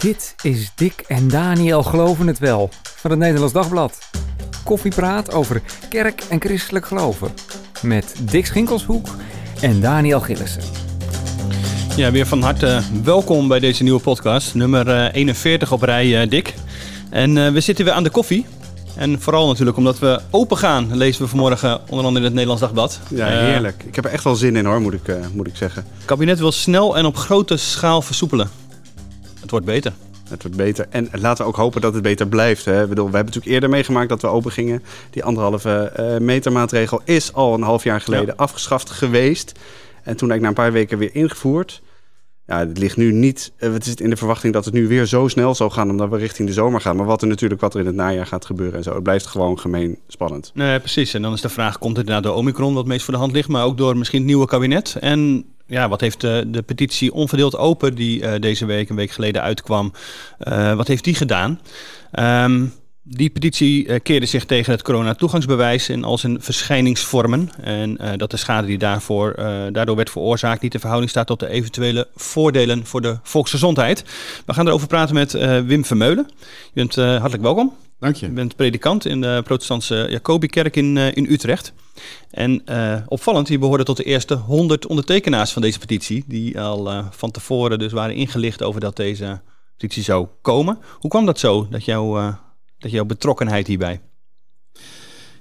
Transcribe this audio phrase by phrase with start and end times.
[0.00, 3.98] Dit is Dick en Daniel Geloven het Wel van het Nederlands Dagblad.
[4.64, 7.28] Koffiepraat over kerk en christelijk geloven.
[7.82, 9.06] Met Dick Schinkelshoek
[9.60, 10.62] en Daniel Gillissen.
[11.96, 14.54] Ja, weer van harte welkom bij deze nieuwe podcast.
[14.54, 16.54] Nummer eh, 41 op rij, eh, Dick.
[17.10, 18.46] En eh, we zitten weer aan de koffie.
[18.96, 22.60] En vooral natuurlijk omdat we open gaan, lezen we vanmorgen onder andere in het Nederlands
[22.62, 23.00] Dagblad.
[23.08, 23.82] Ja, Eh, heerlijk.
[23.86, 25.84] Ik heb er echt wel zin in hoor, moet ik, eh, moet ik zeggen.
[25.96, 28.50] Het kabinet wil snel en op grote schaal versoepelen.
[29.40, 29.92] Het wordt beter.
[30.28, 30.86] Het wordt beter.
[30.90, 32.64] En laten we ook hopen dat het beter blijft.
[32.64, 32.82] Hè.
[32.82, 34.82] Ik bedoel, we hebben natuurlijk eerder meegemaakt dat we open gingen.
[35.10, 38.32] Die anderhalve eh, meter maatregel is al een half jaar geleden Ja.
[38.36, 39.52] afgeschaft geweest.
[40.02, 41.82] En toen eigenlijk na een paar weken weer ingevoerd.
[42.46, 43.52] Ja, het ligt nu niet.
[43.56, 46.08] eh, Het is in de verwachting dat het nu weer zo snel zal gaan, omdat
[46.10, 46.96] we richting de zomer gaan.
[46.96, 48.94] Maar wat er natuurlijk, wat er in het najaar gaat gebeuren en zo.
[48.94, 50.50] Het blijft gewoon gemeen spannend.
[50.54, 51.14] Nee, precies.
[51.14, 53.32] En dan is de vraag, komt het inderdaad door Omicron, wat meest voor de hand
[53.32, 54.96] ligt, maar ook door misschien het nieuwe kabinet?
[55.00, 59.10] En ja, wat heeft de, de petitie Onverdeeld Open, die eh, deze week, een week
[59.10, 59.92] geleden uitkwam,
[60.38, 61.60] eh, wat heeft die gedaan?
[62.10, 62.64] Ehm,
[63.02, 67.50] die petitie eh, keerde zich tegen het corona-toegangsbewijs in al zijn verschijningsvormen.
[67.62, 71.26] En eh, dat de schade die daarvoor, eh, daardoor werd veroorzaakt niet in verhouding staat
[71.26, 74.04] tot de eventuele voordelen voor de volksgezondheid.
[74.46, 76.26] We gaan erover praten met eh, Wim Vermeulen.
[76.38, 77.72] Je bent eh, hartelijk welkom.
[78.00, 78.26] Dank je.
[78.26, 81.72] Je bent predikant in de protestantse Jacobikerk in, eh, in Utrecht.
[82.30, 86.24] En eh, opvallend, je behoorde tot de eerste 100 ondertekenaars van deze petitie.
[86.26, 89.40] Die al eh, van tevoren dus waren ingelicht over dat deze
[89.76, 90.78] petitie zou komen.
[90.98, 92.34] Hoe kwam dat zo, dat, jouw eh,
[92.78, 94.00] dat jouw betrokkenheid hierbij?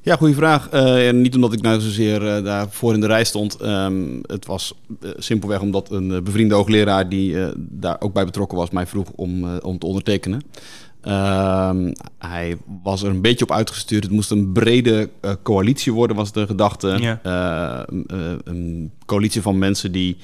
[0.02, 0.72] Ja, goede vraag.
[1.12, 3.56] Niet omdat ik nou zozeer eh, daar voor in de rij stond.
[3.56, 4.74] Ehm, het was
[5.18, 9.80] simpelweg omdat een bevriende hoogleraar die daar ook bij betrokken was, mij vroeg om, om
[9.80, 10.42] te ondertekenen.
[11.02, 14.04] Ehm, hij was er een beetje op uitgestuurd.
[14.04, 16.98] Het moest een brede eh, coalitie worden, was de gedachte.
[17.00, 17.20] Ja.
[17.24, 20.18] Eh, eh, een coalitie van mensen die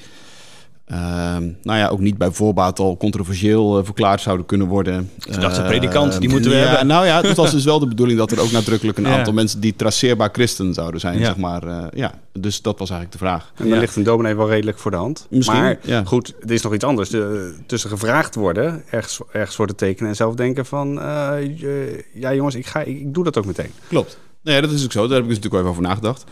[0.86, 5.10] ehm, nou ja, ook niet bij voorbaat al controversieel eh, verklaard zouden kunnen worden.
[5.18, 6.86] Ze dachten, Eh, predikant, die moeten we ja, hebben.
[6.86, 9.16] Nou ja, het was dus wel de bedoeling dat er ook nadrukkelijk een Ja.
[9.18, 11.24] aantal mensen die traceerbaar christen zouden zijn, Ja.
[11.24, 11.62] zeg maar.
[11.62, 13.42] eh, ja, dus dat was eigenlijk de vraag.
[13.56, 13.80] En dan Ja.
[13.80, 15.26] ligt een dominee wel redelijk voor de hand.
[15.30, 16.04] Misschien, maar ja.
[16.04, 17.08] goed, er is nog iets anders.
[17.08, 20.10] De, tussen gevraagd worden, ergens, ergens voor te tekenen...
[20.10, 21.00] en zelf denken van...
[21.00, 23.70] eh, ja jongens, ik, ga, ik, ik doe dat ook meteen.
[23.88, 24.18] Klopt.
[24.42, 25.06] Nee, dat is ook zo.
[25.06, 26.24] Daar heb ik dus natuurlijk wel even over nagedacht.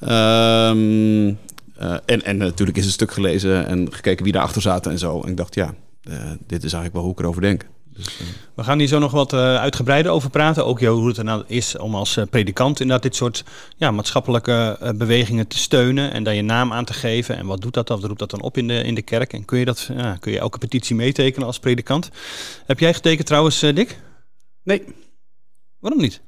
[0.00, 1.34] Ehm, eh,
[2.06, 5.20] en, en natuurlijk is een stuk gelezen en gekeken wie daarachter zaten en zo.
[5.22, 7.66] En ik dacht, ja, eh, dit is eigenlijk wel hoe ik erover denk.
[7.96, 10.66] Dus, eh, We gaan hier zo nog wat eh, uitgebreider over praten.
[10.66, 13.44] Ook jou, hoe het er nou is om als eh, predikant inderdaad dit soort
[13.76, 16.12] ja, maatschappelijke eh, bewegingen te steunen.
[16.12, 17.36] En daar je naam aan te geven.
[17.36, 17.96] En wat doet dat dan?
[17.96, 19.32] Wat roept dat dan op in de, in de kerk?
[19.32, 22.10] En kun je, dat, ja, kun je elke petitie meetekenen als predikant?
[22.66, 24.00] Heb jij getekend trouwens, eh, Dick?
[24.62, 24.82] Nee,
[25.78, 26.20] Waarom niet?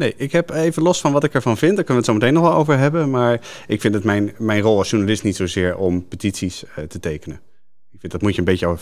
[0.00, 2.26] Nee, ik heb even los van wat ik ervan vind, daar kunnen we het zo
[2.26, 3.10] meteen nog wel over hebben.
[3.10, 7.00] Maar ik vind het mijn, mijn rol als journalist niet zozeer om petities eh, te
[7.00, 7.40] tekenen.
[7.92, 8.76] Ik vind dat moet je een beetje,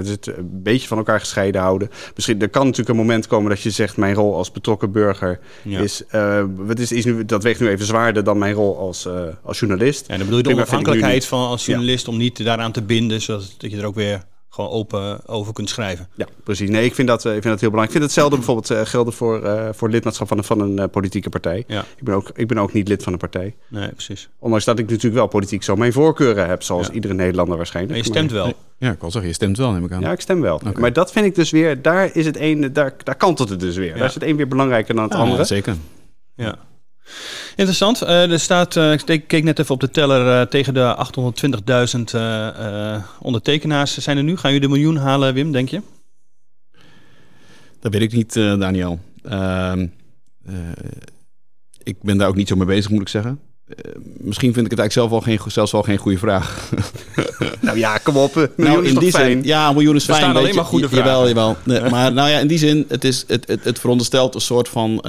[0.00, 1.90] is het, een beetje van elkaar gescheiden houden.
[2.14, 5.40] Misschien er kan natuurlijk een moment komen dat je zegt: mijn rol als betrokken burger
[5.62, 5.80] Ja.
[5.80, 6.02] is,
[6.56, 9.08] wat is, is nu, dat weegt nu even zwaarder dan mijn rol als,
[9.42, 10.06] als journalist.
[10.06, 13.54] En dan bedoel je de onafhankelijkheid van als journalist om niet daaraan te binden, zodat
[13.58, 14.24] dat je er ook weer
[14.54, 16.08] gewoon open over kunt schrijven.
[16.14, 16.70] Ja, precies.
[16.70, 17.86] Nee, ik vind dat, eh, ik vind dat heel belangrijk.
[17.86, 20.88] Ik vind hetzelfde bijvoorbeeld eh, gelden voor, eh, voor lidmaatschap van een, van een eh,
[20.90, 21.64] politieke partij.
[21.66, 23.54] Ja, Ik ben, ook, ik ben ook niet lid van een partij.
[23.68, 24.28] nee, precies.
[24.38, 26.92] Ondanks dat ik natuurlijk wel politiek zo mijn voorkeuren heb, zoals Ja.
[26.92, 27.98] iedere Nederlander Maar waarschijnlijk.
[27.98, 28.52] je stemt wel.
[28.78, 30.00] ja, ik wil zeggen, je stemt wel, neem ik aan.
[30.00, 30.60] Ja, ik stem wel.
[30.78, 33.76] Maar dat vind ik dus weer, daar is het een, daar, daar kantelt het dus
[33.76, 33.92] weer.
[33.92, 33.96] Ja.
[33.98, 35.44] Daar is het een weer belangrijker dan het Ja, andere.
[35.44, 35.74] zeker.
[36.34, 36.58] Ja.
[37.56, 38.02] Interessant.
[38.02, 40.94] Eh, er staat, eh, ik steek- keek net even op de teller, eh, tegen de
[40.94, 44.36] 820.000 eh, eh, ondertekenaars zijn er nu.
[44.36, 45.82] Gaan jullie de miljoen halen, Wim, denk je?
[47.80, 48.98] Dat weet ik niet, Daniel.
[49.22, 49.86] Ehm,
[50.46, 50.54] eh,
[51.82, 53.40] ik ben daar ook niet zo mee bezig, moet ik zeggen.
[53.66, 53.76] Eh,
[54.18, 56.70] misschien vind ik het eigenlijk zelf wel geen, zelfs wel geen goede vraag.
[57.60, 58.34] Nou ja, kom op.
[58.34, 59.30] Nou, nou, is in toch die fijn?
[59.30, 60.20] zin, ja, een miljoen is Er fijn.
[60.24, 60.54] staan alleen je.
[60.54, 61.28] maar goede Jawel, vragen.
[61.28, 61.56] jawel.
[61.64, 64.68] Nee, maar nou ja, in die zin, het, is, het, het, het veronderstelt een soort
[64.68, 65.04] van...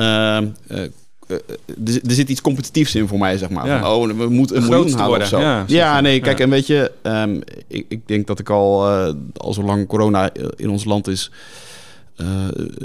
[1.28, 3.68] eh, eh, er, er zit iets competitiefs in voor mij, zeg maar.
[3.68, 3.80] Ja.
[3.80, 5.24] Van, oh, we moeten een miljoen halen worden.
[5.24, 5.34] of
[5.68, 5.74] zo.
[5.76, 6.44] Ja, nee, kijk, Ja.
[6.44, 6.92] en weet je...
[7.02, 11.32] ehm, ik, ik denk dat ik al, eh, al zolang corona in ons land is...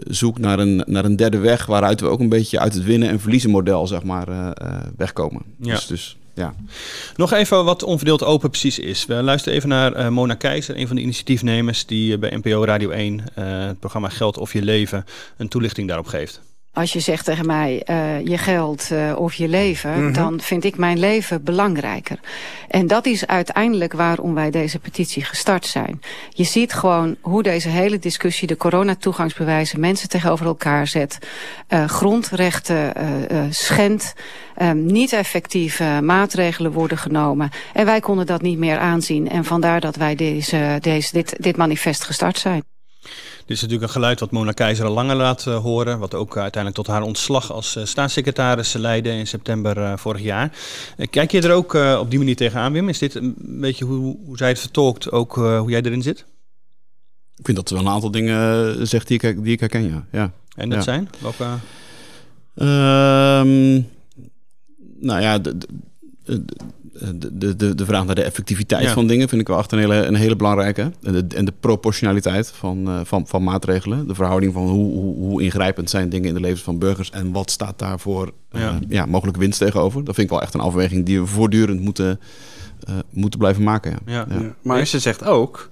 [0.07, 1.67] zoek naar een, naar een derde weg...
[1.67, 4.27] waaruit we ook een beetje uit het winnen- en verliezen model, zeg maar,
[4.97, 5.43] wegkomen.
[5.61, 5.75] Ja.
[5.75, 6.55] Dus, dus ja.
[7.17, 9.07] Nog even wat onverdeeld open precies is.
[9.07, 13.21] We luisteren even naar Mona Keizer, een van de initiatiefnemers die bij NPO Radio 1
[13.35, 15.05] eh, het programma Geld of Je Leven
[15.37, 16.41] een toelichting daarop geeft.
[16.73, 20.13] Als je zegt tegen mij eh, je geld eh, of je leven, Mhm.
[20.13, 22.19] dan vind ik mijn leven belangrijker.
[22.69, 26.01] En dat is uiteindelijk waarom wij deze petitie gestart zijn.
[26.29, 31.19] Je ziet gewoon hoe deze hele discussie de coronatoegangsbewijzen mensen tegenover elkaar zet,
[31.69, 32.93] eh, grondrechten
[33.51, 34.15] schendt,
[34.55, 37.51] eh, niet effectieve maatregelen worden genomen.
[37.73, 39.29] En wij konden dat niet meer aanzien.
[39.31, 42.65] En vandaar dat wij deze, deze, dit, dit manifest gestart zijn.
[43.50, 45.99] Dit is natuurlijk een geluid wat Mona Keizer al langer laat uh, horen.
[45.99, 50.52] Wat ook uiteindelijk tot haar ontslag als uh, staatssecretaris leidde in september uh, vorig jaar.
[51.11, 52.88] kijk je er ook op die manier tegenaan, Wim?
[52.88, 56.25] Is dit een beetje hoe, hoe zij het vertolkt, ook hoe jij erin zit?
[57.37, 60.06] Ik vind dat ze wel een aantal dingen zegt die ik, die ik herken, ja.
[60.12, 60.32] ja.
[60.55, 60.85] En dat ja.
[60.85, 61.11] zijn?
[61.19, 61.44] Welke?
[62.55, 63.88] Um,
[65.00, 65.69] nou ja, de, de,
[66.25, 66.44] de,
[67.32, 68.93] de, de vraag naar de effectiviteit Ja.
[68.93, 70.93] van dingen vind ik wel echt een hele, een hele belangrijke.
[71.02, 74.06] En de, en de proportionaliteit van, eh, van, van maatregelen.
[74.08, 77.11] De verhouding van hoe, hoe, hoe ingrijpend zijn dingen in de levens van burgers.
[77.11, 78.79] En wat staat daarvoor eh, Ja.
[78.88, 79.06] ja.
[79.06, 80.05] mogelijke winst tegenover.
[80.05, 82.20] Dat vind ik wel echt een afweging die we voortdurend moeten,
[82.81, 83.91] eh, moeten blijven maken.
[84.06, 84.12] Ja.
[84.12, 84.26] Ja.
[84.29, 84.41] Ja.
[84.41, 84.55] Ja.
[84.62, 85.70] Maar ze zegt ook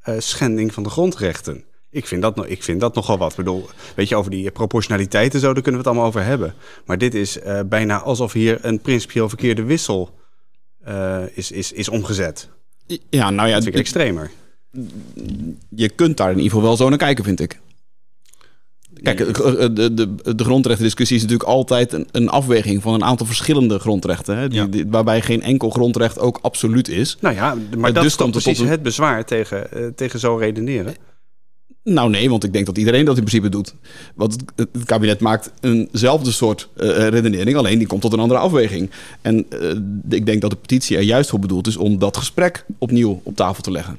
[0.00, 1.64] eh, schending van de grondrechten.
[1.90, 3.30] Ik vind, dat, ik vind dat nogal wat.
[3.30, 6.24] Ik bedoel, weet je, over die proportionaliteit en zo, daar kunnen we het allemaal over
[6.24, 6.54] hebben.
[6.86, 10.14] Maar dit is eh, bijna alsof hier een principieel verkeerde wissel
[10.86, 12.48] eh, is, is, is omgezet.
[13.10, 14.30] Ja, nou ja, Dat vind ik extremer.
[15.68, 17.60] je kunt daar in ieder geval wel zo naar kijken, vind ik.
[19.02, 23.26] Kijk, eh, de, de, de grondrechtendiscussie is natuurlijk altijd een, een afweging van een aantal
[23.26, 24.36] verschillende grondrechten.
[24.36, 24.66] Hè, die, Ja.
[24.66, 27.16] die- waarbij geen enkel grondrecht ook absoluut is.
[27.20, 29.92] Nou ja, maar Eh, dat dus is komt het precies tot een- het bezwaar tegen,
[29.94, 30.94] tegen zo redeneren.
[31.88, 33.74] Nou nee, want ik denk dat iedereen dat in principe doet.
[34.14, 38.90] Want het, kabinet maakt eenzelfde soort eh, redenering, alleen die komt tot een andere afweging.
[39.22, 39.70] En eh,
[40.08, 43.36] ik denk dat de petitie er juist voor bedoeld is om dat gesprek opnieuw op
[43.36, 43.98] tafel te leggen.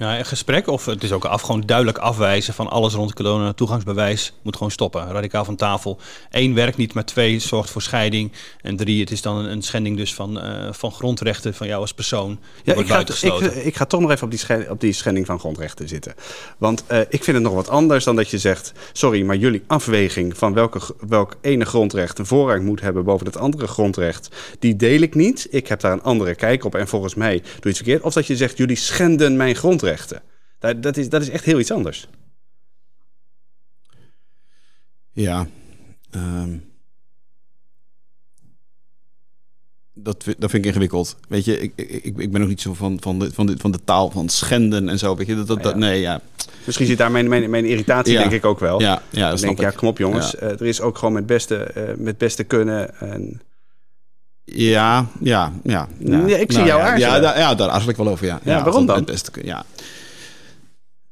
[0.00, 3.52] Ja, een gesprek of het is ook af, gewoon duidelijk afwijzen van alles rond corona.
[3.52, 5.12] Toegangsbewijs moet gewoon stoppen.
[5.12, 5.98] Radicaal van tafel.
[6.30, 8.32] Eén werkt niet, maar twee zorgt voor scheiding.
[8.62, 11.80] En drie, het is dan een, een schending dus van, eh, van grondrechten van jou
[11.80, 12.30] als persoon.
[12.30, 13.66] Ja, wordt ik ga, ik, buitengesloten.
[13.66, 16.14] ik ga toch nog even op die, schen- op die schending van grondrechten zitten.
[16.58, 18.72] Want eh, ik vind het nog wat anders dan dat je zegt...
[18.92, 22.18] sorry, maar jullie afweging van welke, welk ene grondrecht...
[22.18, 24.28] een voorrang moet hebben boven het andere grondrecht...
[24.58, 25.46] die deel ik niet.
[25.50, 28.02] Ik heb daar een andere kijk op en volgens mij doe je iets verkeerd.
[28.02, 29.54] Of dat je zegt, jullie schenden mijn
[29.96, 30.22] grondrechten.
[30.58, 32.08] Dat, dat, is, dat is echt heel iets anders.
[35.12, 35.46] Ja.
[36.10, 36.56] ehm,
[39.94, 41.16] dat, dat vind ik ingewikkeld.
[41.28, 43.70] Weet je, ik, ik, ik- ben ook niet zo van, van, de, van, de, van
[43.70, 45.16] de taal van schenden en zo.
[45.16, 45.78] Weet je, dat, dat, dat- Ja.
[45.78, 46.20] nee, ja.
[46.66, 48.18] Misschien zit daar mijn, mijn, mijn irritatie, Ja.
[48.20, 48.80] denk ik ook wel.
[48.80, 49.76] Ja, ja, dat ik denk, ja, ik.
[49.76, 50.30] kom op jongens.
[50.30, 50.38] Ja.
[50.38, 52.98] Eh, er is ook gewoon met beste, eh, met beste kunnen...
[52.98, 53.40] En,
[54.52, 55.88] Ja, ja, ja.
[55.98, 56.96] Ja, ik zie jou ja.
[56.96, 58.40] Ja, daar, ja, daar aarzel ik wel over, ja.
[58.44, 58.96] Ja, waarom dat dan?
[58.96, 59.64] Het beste, ja.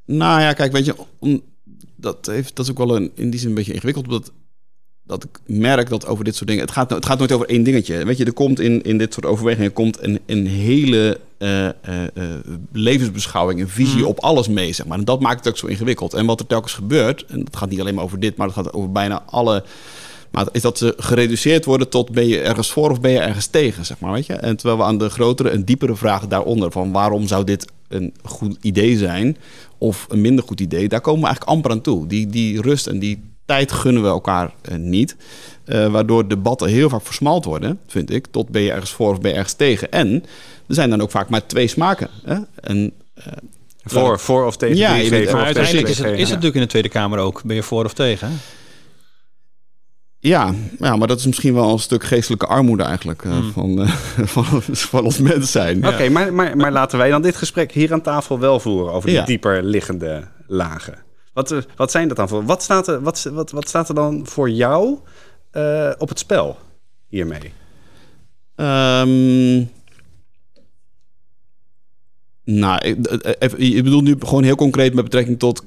[0.04, 1.42] Nou ja, kijk, weet je, om,
[1.96, 4.06] dat, heeft, dat is ook wel een, in die zin een beetje ingewikkeld.
[4.06, 4.32] Omdat
[5.08, 6.64] dat ik merk dat over dit soort dingen...
[6.64, 8.04] Het gaat, het gaat nooit over één dingetje.
[8.04, 11.72] Weet je, er komt in, in dit soort overwegingen komt een, een hele eh, eh,
[12.14, 12.24] eh,
[12.72, 14.06] levensbeschouwing, een visie Mhm.
[14.06, 14.98] op alles mee, zeg maar.
[14.98, 16.14] En dat maakt het ook zo ingewikkeld.
[16.14, 18.36] En wat er telkens gebeurt, en dat gaat niet alleen maar over dit...
[18.36, 19.64] maar het gaat over bijna alle...
[20.30, 23.46] Maar is dat ze gereduceerd worden tot ben je ergens voor of ben je ergens
[23.46, 24.32] tegen, zeg maar, weet je?
[24.32, 28.14] En terwijl we aan de grotere en diepere vragen daaronder van waarom zou dit een
[28.24, 29.36] goed idee zijn
[29.78, 32.06] of een minder goed idee, daar komen we eigenlijk amper aan toe.
[32.06, 35.16] Die, die rust en die tijd gunnen we elkaar eh, niet,
[35.64, 39.20] Eh, waardoor debatten heel vaak versmald worden, vind ik, tot ben je ergens voor of
[39.20, 39.90] ben je ergens tegen.
[39.92, 40.24] En
[40.66, 42.08] er zijn dan ook vaak maar twee smaken.
[42.24, 42.36] Hè?
[42.60, 43.24] En eh,
[43.84, 46.10] voor, voor of tegen Ja, 3G, je bent- voor Maar of uiteindelijk is het, 2G,
[46.10, 47.42] is het natuurlijk in de Tweede Kamer ook.
[47.44, 48.28] Ben je voor of tegen?
[48.28, 48.34] hè?
[50.20, 53.52] Ja, ja, maar dat is misschien wel een stuk geestelijke armoede eigenlijk eh, Hmm.
[53.52, 53.88] van, eh,
[54.34, 55.86] van, van ons mens zijn.
[55.88, 59.08] Oké, maar, maar, maar laten wij dan dit gesprek hier aan tafel wel voeren over
[59.08, 59.24] die Ja.
[59.24, 60.98] dieper liggende lagen.
[61.32, 62.44] Wat, eh, wat zijn dat dan voor?
[62.44, 64.98] Wat staat er, wat, wat, wat staat er dan voor jou
[65.98, 66.56] op het spel
[67.08, 67.52] hiermee?
[68.54, 69.64] Ehm,
[72.44, 75.62] nou, ik, even, je bedoelt nu gewoon heel concreet met betrekking tot,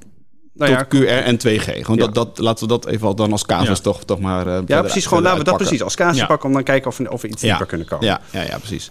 [0.53, 1.63] Nou tot QR en 2G.
[1.63, 2.05] Gewoon Ja.
[2.05, 3.83] dat, dat, laten we dat even al dan als casus Ja.
[3.83, 4.47] toch, toch maar.
[4.47, 5.05] eh, Ja, precies.
[5.05, 7.27] Gewoon laten we dat precies als casus pakken om dan kijken of we, of we
[7.27, 8.05] iets dieper kunnen komen.
[8.05, 8.89] Ja, ja, ja, precies.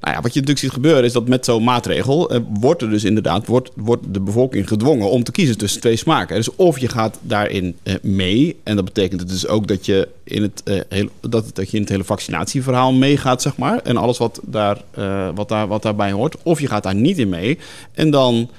[0.00, 2.90] Nou ja, wat je natuurlijk ziet gebeuren is dat met zo'n maatregel eh, wordt er
[2.90, 6.36] dus inderdaad wordt, wordt de bevolking gedwongen om te kiezen tussen twee smaken.
[6.36, 10.42] Dus of je gaat daarin eh, mee, en dat betekent dus ook dat je in
[10.42, 14.18] het, eh, hele, dat, dat je in het hele vaccinatieverhaal meegaat, zeg maar, en alles
[14.18, 16.36] wat, daar, eh, wat, daar, wat daarbij hoort.
[16.42, 17.58] Of je gaat daar niet in mee,
[17.92, 18.50] en dan,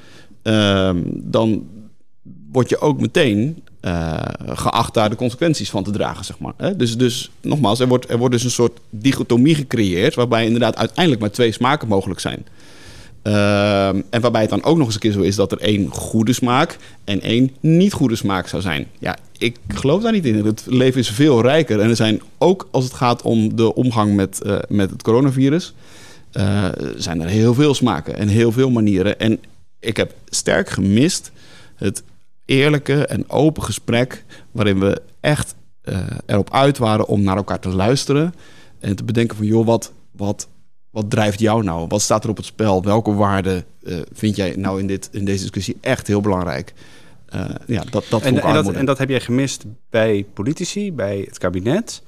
[0.41, 1.63] ehm, dan
[2.55, 6.77] word je ook meteen eh, geacht daar de consequenties van te dragen, zeg maar.
[6.77, 10.15] Dus, dus nogmaals, er wordt, er wordt dus een soort dichotomie gecreëerd...
[10.15, 12.45] waarbij inderdaad uiteindelijk maar twee smaken mogelijk zijn.
[13.21, 15.91] Ehm, en waarbij het dan ook nog eens een keer zo is dat er één
[15.91, 18.87] goede smaak en één niet goede smaak zou zijn.
[18.99, 20.45] Ja, ik geloof daar niet in.
[20.45, 21.79] Het leven is veel rijker.
[21.79, 25.73] En er zijn ook als het gaat om de omgang met, eh, met het coronavirus,
[26.31, 26.65] eh,
[26.97, 29.19] zijn er heel veel smaken en heel veel manieren.
[29.19, 29.39] En
[29.79, 31.31] ik heb sterk gemist
[31.75, 32.03] het
[32.45, 37.69] eerlijke en open gesprek waarin we echt eh, erop uit waren om naar elkaar te
[37.69, 38.33] luisteren
[38.79, 40.47] en te bedenken van joh, wat, wat,
[40.89, 41.87] wat drijft jou nou?
[41.87, 42.83] Wat staat er op het spel?
[42.83, 46.73] Welke waarden uh, vind jij nou in, dit, in deze discussie echt heel belangrijk?
[47.35, 51.23] Uh, ja, dat, dat en, en, dat, en dat heb jij gemist bij politici, bij
[51.27, 52.03] het kabinet?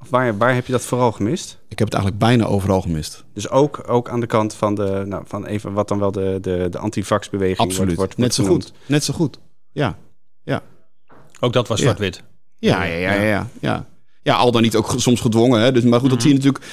[0.00, 1.58] Of waar, waar heb je dat vooral gemist?
[1.68, 3.24] Ik heb het eigenlijk bijna overal gemist.
[3.32, 6.38] Dus ook, ook aan de kant van, de, nou, van even wat dan wel de,
[6.40, 7.76] de, de antivax-beweging.
[7.76, 8.72] Wordt, wordt Net zo goed.
[8.86, 9.38] Net zo goed.
[9.74, 9.98] Ja.
[10.44, 10.62] ja.
[11.40, 12.22] Ook dat was zwart-wit.
[12.58, 12.84] Ja.
[12.84, 13.86] Ja, ja, ja, ja, ja.
[14.22, 14.34] ja.
[14.34, 15.60] al dan niet ook soms gedwongen.
[15.60, 15.72] Hè?
[15.72, 16.28] Dus, maar goed, dat mhm.
[16.28, 16.64] zie je natuurlijk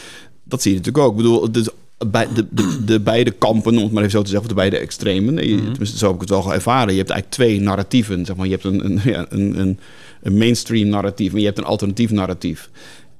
[0.44, 1.12] dat zie je natuurlijk ook.
[1.12, 1.74] Ik bedoel, de,
[2.08, 4.60] bij de, de, de beide kampen, om het maar even zo te zeggen, of de
[4.60, 5.36] beide extremen.
[5.48, 6.92] Je, Tenminste, zo heb ik het wel ervaren.
[6.92, 8.26] Je hebt eigenlijk twee narratieven.
[8.26, 8.46] Zeg maar.
[8.46, 9.80] Je hebt een, een, ja, een, een,
[10.22, 12.70] een mainstream narratief, maar je hebt een alternatief narratief.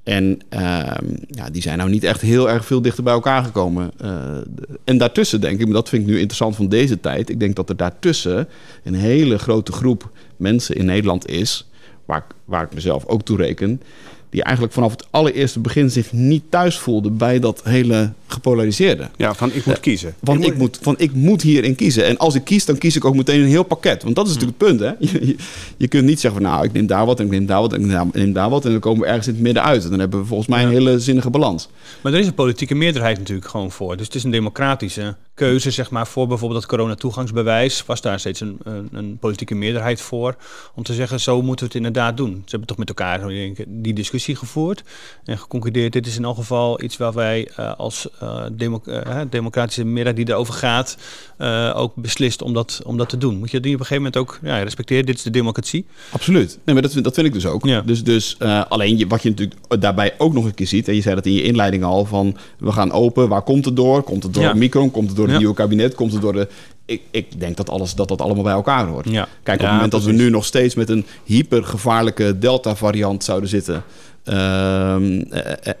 [0.02, 3.90] En ehm, ja, die zijn nou niet echt heel erg veel dichter bij elkaar gekomen.
[4.04, 4.36] Uh,
[4.84, 7.28] en daartussen denk ik, maar dat vind ik nu interessant van deze tijd.
[7.28, 8.48] Ik denk dat er daartussen
[8.84, 11.70] een hele grote groep mensen in Nederland is,
[12.04, 13.80] waar, waar ik mezelf ook toe reken,
[14.30, 19.08] die eigenlijk vanaf het allereerste begin zich niet thuis voelde bij dat hele gepolariseerde.
[19.16, 20.14] Ja, van ik moet eh, kiezen.
[20.22, 22.04] Van ik, moet, van ik moet hierin kiezen.
[22.04, 24.02] En als ik kies, dan kies ik ook meteen een heel pakket.
[24.02, 24.80] Want dat is natuurlijk het punt.
[24.80, 24.92] Hè?
[24.98, 25.36] Je,
[25.76, 27.72] je, kunt niet zeggen van nou, ik neem daar wat en ik neem daar wat
[27.72, 28.64] en ik neem daar wat.
[28.64, 29.84] En dan komen we ergens in het midden uit.
[29.84, 31.68] En dan hebben we volgens mij een hele zinnige balans.
[32.02, 33.96] Maar er is een politieke meerderheid natuurlijk gewoon voor.
[33.96, 37.84] Dus het is een democratische keuze, zeg maar, voor bijvoorbeeld dat corona-toegangsbewijs.
[37.86, 40.36] Was daar steeds een, een, een, politieke meerderheid voor.
[40.74, 42.32] Om te zeggen, zo moeten we het inderdaad doen.
[42.32, 43.20] Ze hebben toch met elkaar
[43.66, 44.82] die discussie gevoerd.
[45.24, 50.16] En geconcludeerd, dit is in elk geval iets waar wij uh, als uh, democratische meerderheid
[50.16, 50.96] die erover gaat,
[51.38, 53.38] uh, ook beslist om dat, om dat te doen.
[53.38, 55.06] Moet je dat op een gegeven moment ook ja, respecteren?
[55.06, 55.86] Dit is de democratie.
[56.10, 56.58] Absoluut.
[56.64, 57.66] Nee, maar dat, dat vind ik dus ook.
[57.66, 57.80] Ja.
[57.80, 58.38] Dus, dus
[58.68, 61.26] alleen je, wat je natuurlijk daarbij ook nog een keer ziet, en je zei dat
[61.26, 64.02] in je inleiding al, van we gaan open, waar komt het door?
[64.02, 64.54] Komt het door ja.
[64.54, 64.90] Micron?
[64.90, 65.94] Komt het door het nieuwe kabinet?
[65.94, 66.48] Komt het door de...
[66.84, 69.08] Ik, ik denk dat, alles, dat dat allemaal bij elkaar hoort.
[69.08, 69.28] Ja.
[69.42, 73.84] Kijk, op het moment dat we nu nog steeds met een hypergevaarlijke Delta-variant zouden zitten...
[74.24, 75.20] Ehm,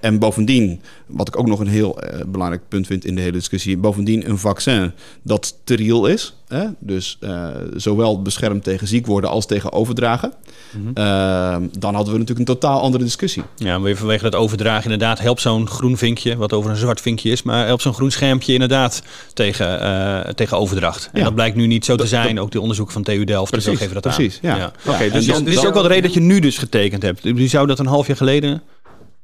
[0.00, 0.80] en bovendien,
[1.12, 4.28] wat ik ook nog een heel uh, belangrijk punt vind in de hele discussie, bovendien
[4.28, 4.92] een vaccin
[5.22, 6.36] dat steriel is.
[6.48, 6.66] Hè?
[6.78, 10.32] Dus uh, zowel beschermt tegen ziek worden als tegen overdragen.
[10.76, 11.04] Mm -hmm.
[11.04, 13.42] uh, dan hadden we natuurlijk een totaal andere discussie.
[13.56, 17.30] Ja, maar vanwege dat overdragen inderdaad helpt zo'n groen vinkje, wat over een zwart vinkje
[17.30, 19.02] is, maar helpt zo'n groen schermpje inderdaad
[19.34, 21.10] tegen, uh, tegen overdracht.
[21.12, 21.24] En ja.
[21.24, 22.40] dat blijkt nu niet zo te zijn.
[22.40, 24.50] ook de onderzoeken van TU Delft precies, geven dat precies, aan.
[24.50, 24.56] Ja.
[24.56, 24.72] ja.
[24.78, 27.02] Oké, okay, dus, dus dit is ook wel de reden dat je nu dus getekend
[27.02, 27.22] hebt.
[27.22, 28.62] Je zou dat een half jaar geleden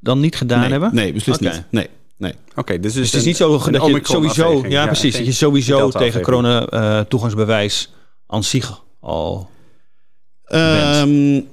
[0.01, 0.95] dan niet gedaan nee, hebben?
[0.95, 1.53] Nee, beslist okay.
[1.53, 1.65] niet.
[1.71, 1.89] Nee.
[2.17, 2.33] Nee.
[2.51, 5.27] Oké, okay, dus, dus het is niet zo dat je sowieso, ja, ja, precies, dat
[5.27, 7.93] je sowieso tegen corona uh, toegangsbewijs
[8.27, 9.51] aan zich al
[10.53, 11.47] um,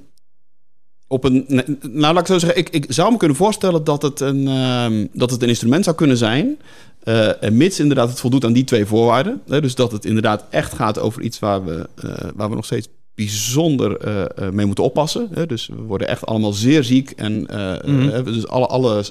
[1.06, 1.44] op een,
[1.80, 5.08] nou, laat ik zo zeggen, ik, ik zou me kunnen voorstellen dat het een, um,
[5.12, 6.58] dat het een instrument zou kunnen zijn,
[7.04, 9.42] uh, mits inderdaad het voldoet aan die twee voorwaarden.
[9.48, 12.64] Hè, dus dat het inderdaad echt gaat over iets waar we, uh, waar we nog
[12.64, 15.28] steeds bijzonder uh, mee moeten oppassen.
[15.34, 15.46] Hè?
[15.46, 17.10] Dus we worden echt allemaal zeer ziek.
[17.10, 18.24] En uh, mm -hmm.
[18.24, 19.04] dus alle, alle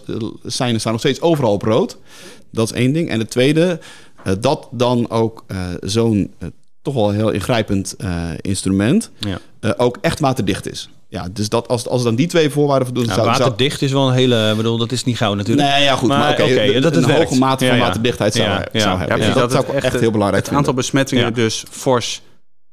[0.45, 1.97] seinen staan nog steeds overal op rood.
[2.51, 3.09] Dat is één ding.
[3.09, 3.79] En het tweede,
[4.27, 5.45] uh, dat dan ook
[5.81, 6.33] zo'n
[6.81, 7.95] toch wel heel ingrijpend
[8.41, 9.73] instrument ja.
[9.77, 10.89] ook echt waterdicht is.
[11.07, 13.05] Ja, dus dat als, als dan die twee voorwaarden voldoen...
[13.05, 14.53] Ja, zou, waterdicht is wel een hele...
[14.55, 15.67] bedoel, dat is niet gauw natuurlijk.
[15.69, 16.07] Nee, ja goed.
[16.07, 18.99] Maar, maar oké, okay, okay, dat is een hoge mate van waterdichtheid zou, ja, zou
[18.99, 19.19] hebben.
[19.19, 22.21] Ja, dat, zou ik echt, heel belangrijk Het aantal besmettingen dus fors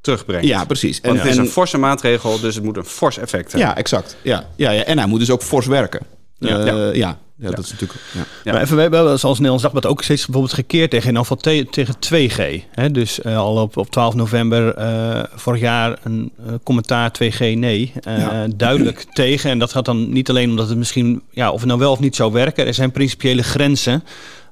[0.02, 0.47] terugbrengt.
[0.47, 1.00] Ja, precies.
[1.00, 3.71] En, het is een forse maatregel, dus het moet een fors effect hebben.
[3.71, 4.16] Ja, exact.
[4.23, 4.85] Ja, ja, ja.
[4.85, 6.00] En hij moet dus ook fors werken.
[6.38, 6.92] Ja, uh, ja.
[6.92, 7.18] ja.
[7.37, 7.50] ja.
[7.50, 8.00] dat is natuurlijk.
[8.44, 8.52] Ja.
[8.52, 11.37] Maar even, we hebben zoals Nederlands Dagblad ook steeds bijvoorbeeld gekeerd tegen in afval
[11.71, 12.64] tegen 2G.
[12.71, 12.90] Hè?
[12.90, 16.32] Dus uh, al op, op 12 november uh, vorig jaar een
[16.62, 17.92] commentaar 2G nee.
[18.56, 19.50] Duidelijk tegen.
[19.50, 22.00] En dat gaat dan niet alleen omdat het misschien, ja, of het nou wel of
[22.00, 22.66] niet zou werken.
[22.66, 24.04] Er zijn principiële grenzen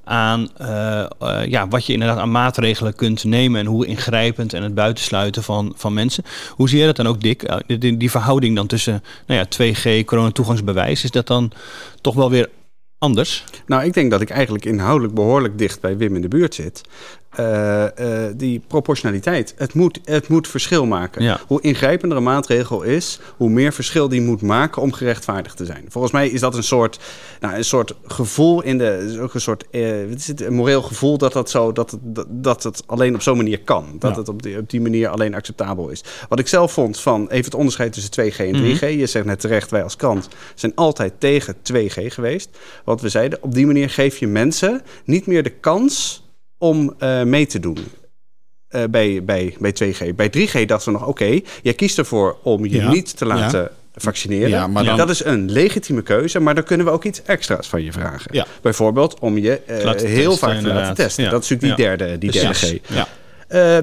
[0.04, 4.62] aan uh, uh, ja, wat je inderdaad aan maatregelen kunt nemen en hoe ingrijpend en
[4.62, 6.24] het buitensluiten van, van mensen.
[6.50, 7.50] Hoe zie je dat dan ook, Dick?
[7.50, 11.52] Uh, die, die, verhouding dan tussen nou ja, 2G, coronatoegangsbewijs, is dat dan
[12.00, 12.48] toch wel weer
[12.98, 13.44] anders?
[13.66, 16.82] Nou, ik denk dat ik eigenlijk inhoudelijk behoorlijk dicht bij Wim in de buurt zit.
[17.38, 19.54] Uh, uh, die proportionaliteit.
[19.56, 21.22] Het moet, het moet verschil maken.
[21.22, 21.40] Ja.
[21.46, 25.84] Hoe ingrijpender een maatregel is, hoe meer verschil die moet maken om gerechtvaardigd te zijn.
[25.88, 26.98] Volgens mij is dat een soort,
[27.40, 29.18] nou, een soort gevoel in de.
[29.20, 32.24] Ook een soort uh, wat is het, een moreel gevoel dat, dat, zo, dat, het,
[32.28, 33.96] dat het alleen op zo'n manier kan.
[33.98, 34.18] Dat ja.
[34.18, 36.04] het op die, op die manier alleen acceptabel is.
[36.28, 38.56] Wat ik zelf vond van even het onderscheid tussen 2G en 3G.
[38.56, 38.88] Mm -hmm.
[38.88, 42.58] Je zegt net terecht, wij als krant zijn altijd tegen 2G geweest.
[42.84, 46.28] Wat we zeiden, op die manier geef je mensen niet meer de kans
[46.60, 47.78] om uh, mee te doen.
[48.70, 50.14] Uh, bij, bij, bij 2G.
[50.14, 52.90] Bij 3G dachten we nog, oké, okay, jij kiest ervoor om je ja.
[52.90, 53.70] niet te laten ja.
[53.94, 54.48] vaccineren.
[54.48, 54.96] Ja, maar dan...
[54.96, 58.46] Dat is een legitieme keuze, maar dan kunnen we ook iets extra's van je vragen.
[58.62, 61.30] Bijvoorbeeld om je uh, heel vaak te laten testen.
[61.30, 62.78] Dat is natuurlijk die derde, die derde G.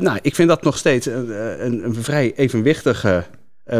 [0.01, 1.29] nou, ik vind dat nog steeds een,
[1.65, 3.23] een, een vrij evenwichtige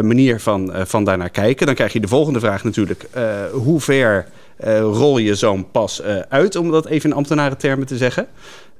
[0.02, 1.66] manier van, van daarnaar kijken.
[1.66, 3.08] Dan krijg je de volgende vraag natuurlijk.
[3.52, 4.26] hoe ver
[4.58, 8.26] eh, rol je zo'n pas eh, uit, om dat even in ambtenarentermen te zeggen.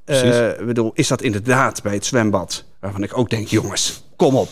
[0.08, 4.48] Ik bedoel, is dat inderdaad bij het zwembad, waarvan ik ook denk, jongens, kom op.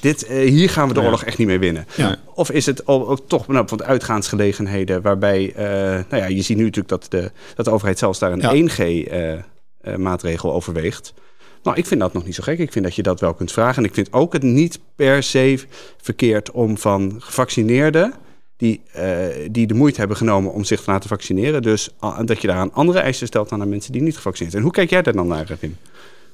[0.00, 1.86] Dit, eh, hier gaan we de oorlog echt niet mee winnen.
[1.96, 2.16] Ja.
[2.34, 5.64] Of is het ook, toch nou, van uitgaansgelegenheden waarbij, eh,
[6.08, 8.52] nou ja, je ziet nu natuurlijk dat de, dat de overheid zelfs daar een Ja.
[8.52, 11.14] 1G-maatregel overweegt.
[11.62, 12.58] Nou, ik vind dat nog niet zo gek.
[12.58, 13.82] Ik vind dat je dat wel kunt vragen.
[13.82, 15.64] En ik vind ook het niet per se
[16.02, 18.14] verkeerd om van gevaccineerden...
[18.60, 19.04] die, eh,
[19.50, 21.62] die de moeite hebben genomen om zich te laten vaccineren...
[21.62, 21.88] dus
[22.24, 24.64] dat je daar aan andere eisen stelt dan aan mensen die niet gevaccineerd zijn.
[24.64, 25.76] Hoe kijk jij daar dan naar, Wim?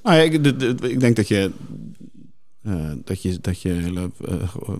[0.02, 0.32] Nou ja, ik,
[0.82, 1.50] ik denk dat je,
[2.62, 2.72] eh,
[3.04, 4.34] dat je, dat je hele eh,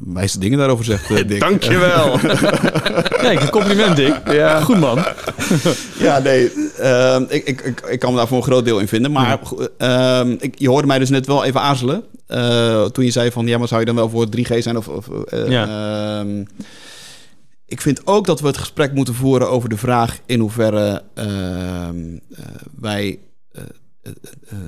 [0.05, 1.41] wijze dingen daarover zegt, Dick.
[1.41, 2.19] Dankjewel.
[3.27, 4.21] Kijk, een compliment, Dick.
[4.33, 4.61] Ja.
[4.61, 4.99] Goed man.
[5.99, 8.89] Ja, nee, ehm, ik, ik, ik, ik kan me daar voor een groot deel in
[8.89, 9.13] vinden.
[9.13, 9.39] Maar
[9.79, 12.03] ehm, ik, je hoorde mij dus net wel even aarzelen.
[12.27, 14.77] eh, toen je zei van, ja, maar zou je dan wel voor 3G zijn?
[14.77, 16.45] Of, of, eh, ehm,
[17.67, 22.17] ik vind ook dat we het gesprek moeten voeren over de vraag in hoeverre ehm,
[22.35, 22.45] eh,
[22.81, 23.19] wij
[23.53, 23.63] eh,
[24.03, 24.59] eh,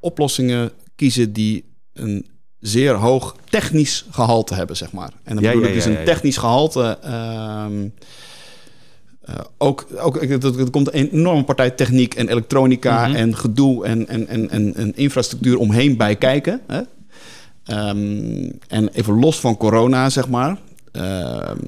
[0.00, 2.26] oplossingen kiezen die een
[2.60, 5.10] zeer hoog technisch gehalte hebben, zeg maar.
[5.22, 6.98] En dan Ja, bedoel ik dus ja, een ja, technisch gehalte.
[7.02, 7.88] ehm,
[9.20, 13.16] eh, ook, ook er, komt een enorme partij techniek en elektronica Mhm.
[13.16, 16.60] en gedoe en, en, en, en, en infrastructuur omheen bij kijken.
[16.66, 16.80] Hè?
[17.64, 20.58] Ehm, en even los van corona, zeg maar,
[20.94, 21.58] ehm,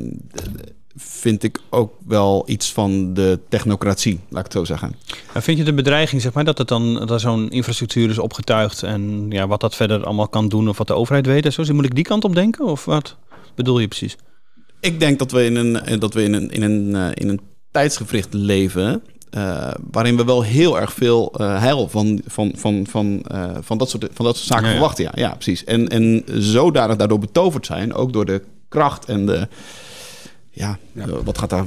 [0.98, 4.94] vind ik ook wel iets van de technocratie, laat ik het zo zeggen.
[5.32, 8.82] Maar vind je de bedreiging, zeg maar, dat, het dan, dat zo'n infrastructuur is opgetuigd
[8.82, 11.74] en ja, wat dat verder allemaal kan doen of wat de overheid weet en zo?
[11.74, 13.16] Moet ik die kant op denken of wat
[13.54, 14.16] bedoel je precies?
[14.80, 17.40] Ik denk dat we in een, dat we in een, in een, eh, in een
[17.70, 19.02] tijdsgevricht leven.
[19.30, 23.78] eh, waarin we wel heel erg veel eh, heil van, van, van, van, eh, van,
[23.78, 24.76] dat soort, van dat soort zaken Ja, ja.
[24.76, 25.04] verwachten.
[25.04, 25.64] Ja, ja, precies.
[25.64, 29.48] En, en zodanig daardoor betoverd zijn, ook door de kracht en de.
[30.50, 31.02] Ja, Ja.
[31.06, 31.64] eh, wat gaat daar.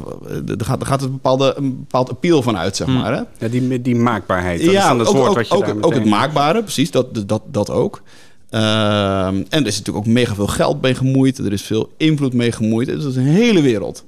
[0.59, 2.97] Er gaat, er gaat een, bepaalde, een bepald appeal van uit, zeg Hmm.
[2.97, 3.13] maar.
[3.13, 3.21] Hè?
[3.45, 4.63] Ja, die, die maakbaarheid.
[4.65, 7.27] Dat ja, is ook, woord ook, wat je ook, daar ook het maakbare, precies, dat,
[7.27, 8.01] dat, dat ook.
[8.49, 11.37] Ehm, en er is natuurlijk ook mega veel geld mee gemoeid.
[11.37, 12.87] Er is veel invloed mee gemoeid.
[12.87, 14.05] Het is een hele wereld.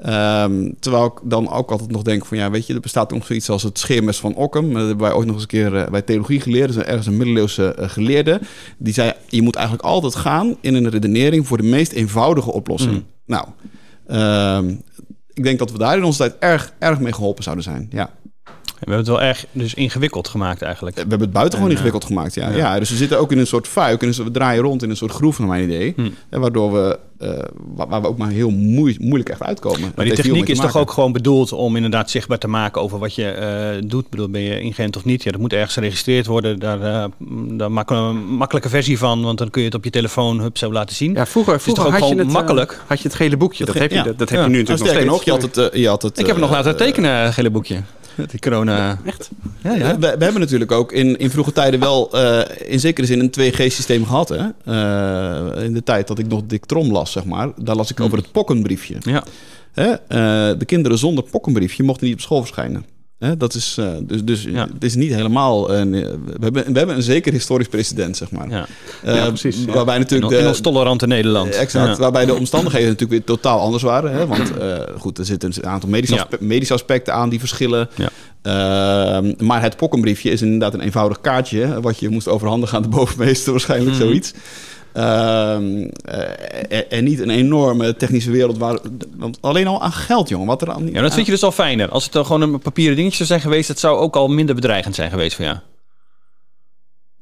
[0.00, 2.36] Ehm, terwijl ik dan ook altijd nog denk van...
[2.36, 4.72] ja, weet je, er bestaat nog zoiets als het scheermes van Ockham.
[4.72, 6.70] Dat hebben wij ooit nog eens een keer eh, bij theologie geleerd.
[6.70, 8.40] Is ergens een middeleeuwse eh, geleerde.
[8.78, 11.46] Die zei, je moet eigenlijk altijd gaan in een redenering...
[11.46, 12.92] voor de meest eenvoudige oplossing.
[12.92, 13.04] Mm.
[13.26, 13.46] Nou,
[14.06, 14.74] ehm,
[15.32, 17.88] ik denk dat we daar in onze tijd erg, erg mee geholpen zouden zijn.
[17.90, 18.10] Ja.
[18.80, 20.94] We hebben het wel erg dus ingewikkeld gemaakt eigenlijk.
[20.96, 22.48] We hebben het buitengewoon En, eh, ingewikkeld gemaakt, ja.
[22.50, 22.56] ja.
[22.56, 22.78] ja.
[22.78, 24.00] Dus we zitten ook in een soort fuik.
[24.00, 25.92] En dus we draaien rond in een soort groef, naar mijn idee.
[25.96, 26.08] Hm.
[26.28, 27.28] En waardoor we, eh,
[27.74, 29.80] wa- waar we ook maar heel moei- moeilijk echt uitkomen.
[29.80, 32.98] Dat Maar die techniek is toch ook gewoon bedoeld om inderdaad zichtbaar te maken over
[32.98, 34.04] wat je eh, doet.
[34.04, 35.22] Ik bedoel, ben je ingeënt of niet?
[35.22, 36.58] Ja, dat moet ergens geregistreerd worden.
[36.58, 37.04] Daar, eh,
[37.50, 40.40] daar maken we een makkelijke versie van, want dan kun je het op je telefoon
[40.40, 41.12] hup zo laten zien.
[41.12, 42.80] Ja, vroeger, is vroeger toch ook had je het eh, makkelijk?
[42.86, 43.64] had je het gele boekje.
[43.64, 44.02] Dat, Dat heb je, ja.
[44.02, 45.26] dat, dat heb je nu natuurlijk nog sterker steeds.
[45.26, 45.72] nog, je had het...
[45.74, 47.82] eh, je had het Ik heb het nog eh, laten tekenen, eh, gele boekje.
[48.30, 48.98] Die corona.
[49.04, 49.30] Echt?
[49.62, 49.98] Ja, We, ja.
[49.98, 52.40] we hebben natuurlijk ook in, in vroege tijden wel eh,
[52.72, 54.28] in zekere zin een 2G-systeem gehad.
[54.28, 54.48] Hè?
[54.64, 57.48] Eh, in de tijd dat ik nog Dick Trom las, zeg maar.
[57.56, 58.02] Daar las ik Hm.
[58.02, 58.96] over het pokkenbriefje.
[59.00, 59.24] Ja.
[59.72, 59.90] Hè?
[59.92, 62.84] Eh, de kinderen zonder pokkenbriefje mochten niet op school verschijnen.
[63.20, 63.36] Hè?
[63.36, 64.68] Dat is, eh, dus dus Ja.
[64.72, 65.72] het is niet helemaal...
[65.74, 68.48] Een, eh, we, hebben, we hebben een zeker historisch precedent, zeg maar.
[68.50, 68.66] ja.
[69.04, 69.64] Eh, Ja, precies.
[69.64, 70.32] Waarbij natuurlijk...
[70.32, 71.54] in de- ons tolerante Nederland.
[71.54, 72.02] Exact, Ja.
[72.02, 74.12] waarbij de omstandigheden natuurlijk weer totaal anders waren.
[74.12, 74.26] Hè?
[74.26, 76.20] Want eh, goed, er zitten een aantal medische, Ja.
[76.22, 77.88] aspe- medische aspecten aan die verschillen.
[77.94, 78.08] Ja.
[78.42, 81.60] Ehm, maar het pokkenbriefje is inderdaad een eenvoudig kaartje...
[81.60, 84.00] hè, wat je moest overhandigen aan de bovenmeester, waarschijnlijk Mhm.
[84.02, 84.32] zoiets.
[84.92, 88.78] Ehm, eh, en, en niet een enorme technische wereld waar...
[89.16, 90.46] Want alleen al aan geld, jongen.
[90.46, 91.88] Wat er aan, Ja, dat vind je dus al fijner.
[91.88, 94.54] Als het dan gewoon een papieren dingetje zou zijn geweest, het zou ook al minder
[94.54, 95.56] bedreigend zijn geweest voor jou.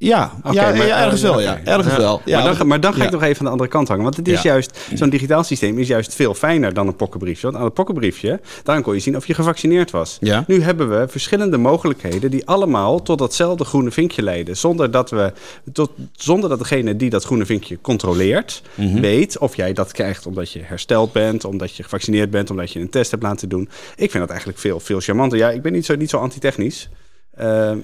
[0.01, 1.59] Ja, ja, maar- ja, ergens wel, ja.
[1.63, 1.99] Ergens Ja.
[1.99, 2.21] wel.
[2.25, 4.03] Ja, maar, dan, maar dan ga ik nog even aan de andere kant hangen.
[4.03, 7.43] Want het is juist, zo'n digitaal systeem is juist veel fijner dan een pokkenbriefje.
[7.45, 10.17] Want aan het pokkenbriefje, daarin kon je zien of je gevaccineerd was.
[10.47, 14.57] Nu hebben we verschillende mogelijkheden die allemaal tot datzelfde groene vinkje leiden.
[14.57, 15.33] Zonder dat, we,
[15.73, 18.99] tot, zonder dat degene die dat groene vinkje controleert, Mhm.
[18.99, 22.79] weet of jij dat krijgt omdat je hersteld bent, omdat je gevaccineerd bent, omdat je
[22.79, 23.69] een test hebt laten doen.
[23.95, 25.37] Ik vind dat eigenlijk veel, veel charmanter.
[25.37, 26.89] Ja, ik ben niet zo, niet zo antitechnisch.
[27.35, 27.77] Ehm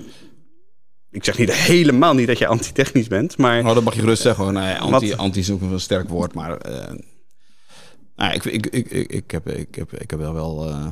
[1.16, 3.60] ik zeg niet helemaal niet dat je antitechnisch bent, maar...
[3.66, 4.44] Oh, dat mag je gerust zeggen.
[4.44, 4.58] hoor.
[4.78, 6.58] Anti, Wat- anti is ook een sterk woord, maar...
[6.58, 6.94] eh,
[8.16, 10.88] nou, ik, ik, ik, ik, ik, heb, ik, heb, ik heb wel wel, eh,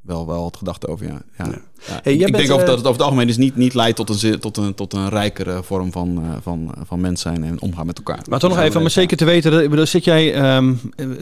[0.00, 1.22] wel, wel wat gedachten over, ja.
[1.38, 1.44] ja.
[1.44, 1.58] Ja.
[1.86, 3.74] Ja, Hey, ik bent, denk over eh, dat het over het algemeen dus niet, niet
[3.74, 7.44] leidt tot een, tot, een, tot een rijkere vorm van, eh, van, van mens zijn
[7.44, 8.18] en omgaan met elkaar.
[8.28, 10.72] Maar toch nog even, om het zeker te weten, dat- ik bedoel, zit jij, ehm,
[10.96, 11.12] eh, eh,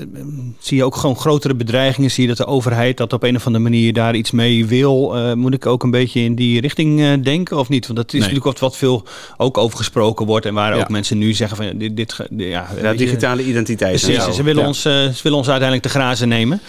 [0.59, 2.11] zie je ook gewoon grotere bedreigingen?
[2.11, 5.17] Zie je dat de overheid dat op een of andere manier daar iets mee wil?
[5.17, 7.87] Eh, moet ik ook een beetje in die richting eh, denken of niet?
[7.87, 8.21] Want dat is Nee.
[8.21, 9.03] natuurlijk wat, wat veel
[9.37, 10.81] ook over gesproken wordt en waar Ja.
[10.81, 14.01] ook mensen nu zeggen van dit, dit ja, digitale identiteit.
[14.03, 14.69] Precies, ze willen, Ja.
[14.69, 16.61] ons, eh, ze willen ons uiteindelijk te grazen nemen.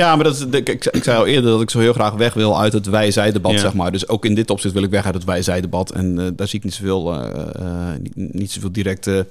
[0.00, 2.12] Ja, maar dat is, ik, ik, ik zei al eerder dat ik zo heel graag
[2.12, 3.58] weg wil uit het wij-zij-debat, Ja.
[3.58, 3.92] zeg maar.
[3.92, 5.90] Dus ook in dit opzicht wil ik weg uit het wij-zij-debat.
[5.90, 9.26] En eh, daar zie ik niet zoveel, eh, niet, niet zoveel directe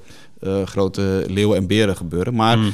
[0.66, 2.36] grote leeuwen en beren gebeuren.
[2.36, 2.74] Maar Mm.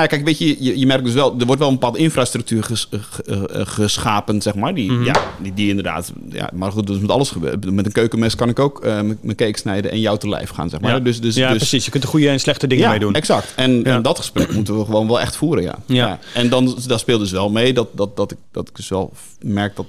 [0.00, 1.98] Ehm, nou, kijk, weet je, je, je merkt dus wel, er wordt wel een bepaalde
[1.98, 3.00] infrastructuur ges- eh,
[3.42, 4.74] eh, geschapen, zeg maar.
[4.74, 5.04] Die, Mhm.
[5.04, 7.70] ja, die, die inderdaad, ja, maar goed, dat is met alles gebeurt.
[7.70, 10.68] Met een keukenmes kan ik ook eh, mijn cake snijden en jou te lijf gaan,
[10.68, 10.90] zeg maar.
[10.94, 11.00] Ja.
[11.00, 11.84] Dus, dus, ja, dus, precies.
[11.84, 13.14] Je kunt er goede en slechte dingen ja, mee doen.
[13.14, 13.52] exact.
[13.56, 13.84] En, Ja.
[13.84, 15.74] en dat gesprek moeten we gewoon wel echt voeren, ja.
[15.86, 16.18] Ja.
[16.34, 19.12] En dan dat speelt dus wel mee dat, dat, dat, ik, dat ik dus wel
[19.40, 19.86] merk dat,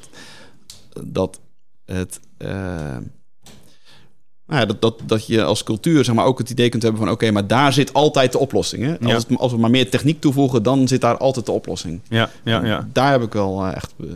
[1.03, 1.39] dat
[1.85, 2.19] het...
[4.51, 7.01] nou ja, dat, dat, dat je als cultuur zeg maar, ook het idee kunt hebben
[7.01, 7.11] van...
[7.11, 8.83] oké, maar daar zit altijd de oplossing.
[8.83, 8.95] Hè?
[8.99, 9.13] Ja.
[9.15, 12.01] Als, het- als we maar meer techniek toevoegen, dan zit daar altijd de oplossing.
[12.09, 12.87] Ja, ja, ja.
[12.93, 14.07] Daar heb ik wel eh, echt eh,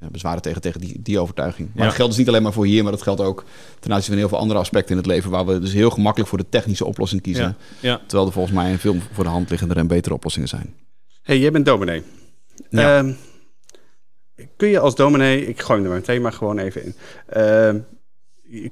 [0.00, 1.68] ja, bezwaren tegen, tegen die, die overtuiging.
[1.68, 1.84] Maar Ja.
[1.84, 2.82] dat geldt dus niet alleen maar voor hier...
[2.82, 3.44] maar dat geldt ook
[3.80, 5.30] ten aanzien van heel veel andere aspecten in het leven...
[5.30, 7.44] waar we dus heel gemakkelijk voor de technische oplossing kiezen.
[7.44, 7.56] Ja,
[7.90, 8.00] ja.
[8.06, 10.74] Terwijl er volgens mij een veel voor de hand liggende en betere oplossingen zijn.
[11.22, 12.02] hey, jij bent dominee.
[12.70, 12.96] Ja.
[12.98, 13.12] Ehm,
[14.56, 16.94] kun je als dominee, ik gooi hem er meteen maar gewoon even in.
[17.26, 17.78] Ehm,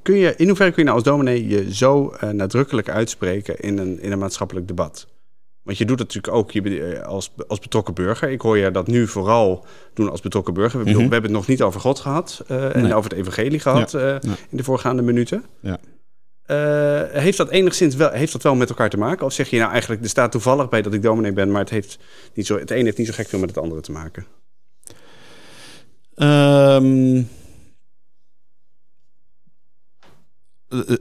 [0.02, 3.78] kun je, in hoeverre kun je nou als dominee je zo eh, nadrukkelijk uitspreken in
[3.78, 5.06] een, in een maatschappelijk debat?
[5.64, 8.30] Want je doet het natuurlijk ook je, eh, als, als betrokken burger.
[8.30, 10.78] Ik hoor je dat nu vooral doen als betrokken burger.
[10.78, 11.08] We, bedoel, Mhm.
[11.08, 14.00] we hebben het nog niet over God gehad eh, en over het evangelie gehad eh,
[14.02, 14.20] ja.
[14.50, 15.44] in de voorgaande minuten.
[15.60, 15.78] Ja.
[17.08, 19.26] Heeft dat enigszins wel, heeft dat wel met elkaar te maken?
[19.26, 21.70] Of zeg je nou eigenlijk, er staat toevallig bij dat ik dominee ben, maar het,
[21.70, 21.98] heeft
[22.34, 24.26] niet zo, het een heeft niet zo gek veel met het andere te maken?
[26.14, 26.26] Ehm,
[27.06, 27.24] eh, eh,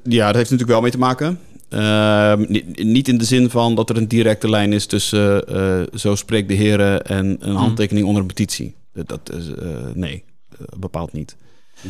[0.03, 1.39] ja, dat heeft natuurlijk wel mee te maken.
[1.73, 5.81] Ehm, niet, niet in de zin van dat er een directe lijn is tussen eh,
[5.93, 8.75] zo spreekt de heren en een handtekening onder een petitie.
[8.91, 11.35] Dat, is, eh, nee, eh, bepaald niet.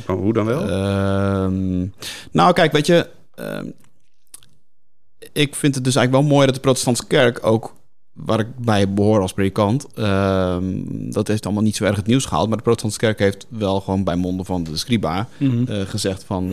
[0.08, 0.70] Maar hoe dan wel?
[0.70, 1.88] Ehm,
[2.32, 3.68] nou, kijk, weet je, ehm,
[5.34, 7.76] ik vind het dus eigenlijk wel mooi dat de protestantse kerk ook,
[8.14, 10.64] waar ik bij behoor als predikant, ehm,
[11.12, 13.80] dat heeft allemaal niet zo erg het nieuws gehaald, maar de protestantse kerk heeft wel
[13.82, 15.72] gewoon bij monden van de scriba Mhm.
[15.72, 16.48] eh, gezegd van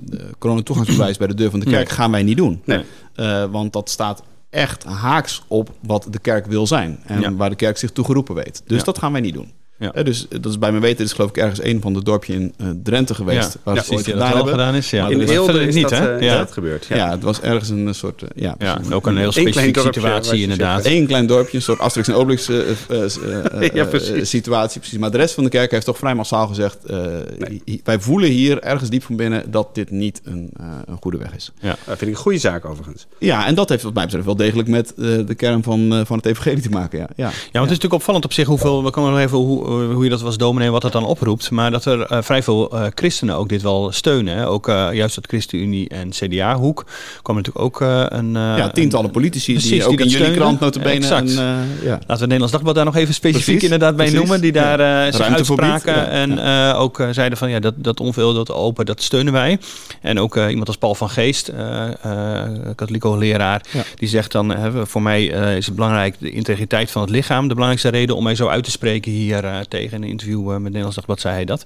[0.00, 2.60] de coronatoegangsbewijs bij de deur van de kerk gaan wij niet doen.
[2.64, 2.84] Nee.
[3.14, 7.34] Eh, want dat staat echt haaks op wat de kerk wil zijn en Ja.
[7.34, 8.62] waar de kerk zich toe geroepen weet.
[8.66, 8.84] Dus Ja.
[8.84, 9.52] dat gaan wij niet doen.
[9.78, 9.92] Ja.
[9.92, 12.32] Eh, dus dat is bij mijn weten is geloof ik ergens een van de dorpje
[12.34, 13.52] in eh, Drenthe geweest.
[13.52, 14.48] Ja, waar ja, ze het ooit gedaan hebben.
[14.52, 14.90] gedaan is.
[14.90, 15.02] Ja.
[15.02, 16.16] Maar in dat is Eelde verder is niet, hè?
[16.16, 16.38] eh, Ja.
[16.38, 16.86] dat gebeurd.
[16.86, 16.96] Ja.
[16.96, 17.10] Ja.
[17.10, 18.22] het was ergens een soort...
[18.22, 20.84] eh, ja, Ja, ook een heel specifieke situatie inderdaad.
[20.84, 23.04] Eén klein dorpje, een soort Asterix en Obelix eh, eh, eh,
[23.62, 24.28] eh, Ja, eh, precies.
[24.30, 24.80] situatie.
[24.80, 24.98] Precies.
[24.98, 26.84] Maar de rest van de kerk heeft toch vrij massaal gezegd...
[26.84, 26.96] eh,
[27.38, 27.80] Nee.
[27.84, 31.34] wij voelen hier ergens diep van binnen dat dit niet een, eh, een goede weg
[31.36, 31.52] is.
[31.62, 33.06] Dat vind ik een goede zaak overigens.
[33.18, 36.00] Ja, en dat heeft wat mij betreft wel degelijk met eh, de kern van, eh,
[36.04, 36.98] van het evangelie te maken.
[36.98, 37.24] Ja, ja.
[37.26, 39.67] Ja, want het is natuurlijk opvallend op zich hoeveel, we komen nog even hoe, eh,
[39.68, 41.50] hoe je dat was dominee, wat dat dan oproept.
[41.50, 44.36] Maar dat er eh, vrij veel eh, christenen ook dit wel steunen.
[44.36, 44.48] Hè?
[44.48, 46.84] Ook eh, juist uit ChristenUnie en CDA-hoek
[47.22, 48.36] kwam natuurlijk ook eh, een...
[48.36, 50.94] eh, ja, tientallen een- politici precies, die ook dat in jullie krant notabene...
[50.94, 51.30] Exact.
[51.30, 51.48] Eh, ja.
[51.82, 54.20] Laten we het Nederlands Dagblad daar nog even specifiek Precies, inderdaad bij precies.
[54.20, 54.40] noemen.
[54.40, 55.94] Die daar eh, zich uitspraken.
[55.94, 56.04] ja.
[56.06, 56.38] En
[56.72, 59.58] eh, ook eh, zeiden van ja, dat, dat onveel, dat open, dat steunen wij.
[60.02, 62.42] En ook eh, iemand als Paul van Geest, eh eh
[62.74, 63.82] katholiek hoogleraar, Ja.
[63.96, 67.42] die zegt dan, eh, voor mij eh, is het belangrijk de integriteit van het lichaam.
[67.42, 70.40] De belangrijkste reden om mij zo uit te spreken hier eh, tegen in een interview
[70.40, 71.64] eh, met Nederlands Dagblad zei hij dat.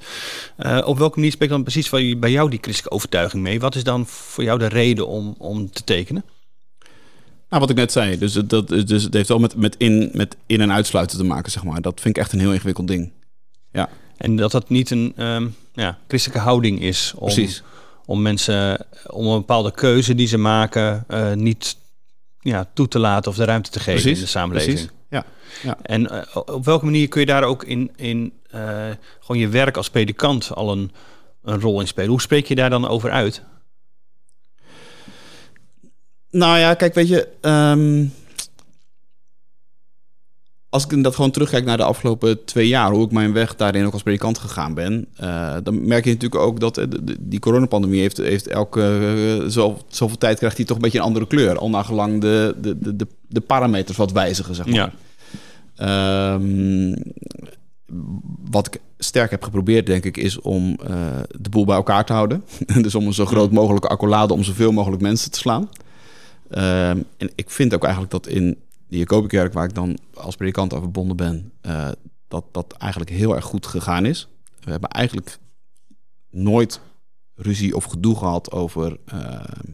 [0.56, 3.60] Eh, op welke manier spreekt dan precies van, bij jou die christelijke overtuiging mee?
[3.60, 6.24] Wat is dan voor jou de reden om, om te tekenen?
[7.48, 8.18] Nou, wat ik net zei.
[8.18, 11.24] Dus, het- dat, dus het heeft wel met, met, in, met in- en uitsluiten te
[11.24, 11.80] maken, zeg maar.
[11.80, 13.12] Dat vind ik echt een heel ingewikkeld ding.
[13.72, 17.62] Ja, En dat dat niet een ehm, ja, christelijke houding is om, precies.
[18.06, 21.76] om mensen om een bepaalde keuze die ze maken eh, niet
[22.40, 24.74] ja, toe te laten of de ruimte te geven Precies, in de samenleving.
[24.74, 24.92] precies.
[25.12, 25.24] Ja,
[25.62, 25.78] ja.
[25.82, 29.76] En eh, op welke manier kun je daar ook in, in eh, gewoon je werk
[29.76, 30.92] als predikant al een,
[31.42, 32.10] een rol in spelen?
[32.10, 33.42] Hoe spreek je daar dan over uit?
[36.30, 37.28] Nou ja, kijk, weet je...
[37.40, 38.06] ehm,
[40.72, 42.90] als ik dat gewoon terugkijk naar de afgelopen twee jaar...
[42.90, 45.06] hoe ik mijn weg daarin ook als predikant gegaan ben...
[45.16, 46.86] eh, dan merk je natuurlijk ook dat eh,
[47.20, 48.80] die coronapandemie heeft, heeft elke...
[49.42, 51.58] eh, zo, zoveel tijd krijgt hij toch een beetje een andere kleur.
[51.58, 54.74] Al nagelang de, de, de, de, parameters wat wijzigen, zeg maar.
[54.74, 56.34] Ja.
[56.34, 56.94] Ehm,
[58.50, 60.76] wat ik sterk heb geprobeerd, denk ik, is om
[61.40, 62.44] de boel bij elkaar te houden.
[62.82, 65.68] dus om een zo groot mogelijke accolade om zoveel mogelijk mensen te slaan.
[66.50, 68.56] Ehm, en ik vind ook eigenlijk dat in
[68.92, 71.88] de Jacobikerk, waar ik dan als predikant aan verbonden ben, eh,
[72.28, 74.28] dat dat eigenlijk heel erg goed gegaan is.
[74.60, 75.38] We hebben eigenlijk
[76.30, 76.80] nooit
[77.34, 79.70] ruzie of gedoe gehad over, ehm,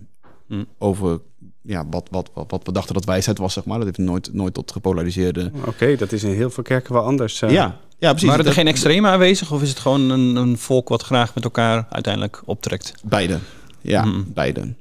[0.47, 0.65] Hm.
[0.79, 1.21] over
[1.63, 3.77] ja, wat, wat, wat, wat we dachten dat wijsheid was, zeg maar.
[3.77, 5.51] Dat heeft nooit, nooit tot gepolariseerde...
[5.67, 7.43] Oké, dat is in heel veel kerken wel anders.
[7.43, 7.51] eh.
[7.51, 8.23] Ja, ja, precies.
[8.29, 11.35] Waren er Dat- geen extreme aanwezig of is het gewoon een, een volk wat graag
[11.35, 12.95] met elkaar uiteindelijk optrekt?
[13.05, 13.39] Beide.
[13.81, 14.25] Ja, Mm.
[14.35, 14.75] beide.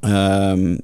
[0.00, 0.78] Ehm,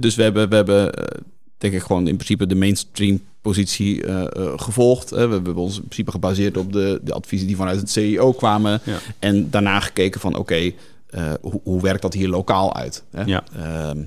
[0.00, 1.20] dus we hebben, we hebben eh,
[1.58, 5.10] denk ik gewoon in principe de mainstream positie uh, uh, gevolgd.
[5.10, 8.80] we hebben ons in principe gebaseerd op de, de adviezen die vanuit het CEO kwamen.
[8.84, 8.98] Ja.
[9.18, 10.74] En daarna gekeken van oké, okay,
[11.10, 13.04] uh, hoe, hoe, werkt dat hier lokaal uit?
[13.10, 13.22] Hè?
[13.22, 13.44] Ja.
[13.56, 14.00] Ehm,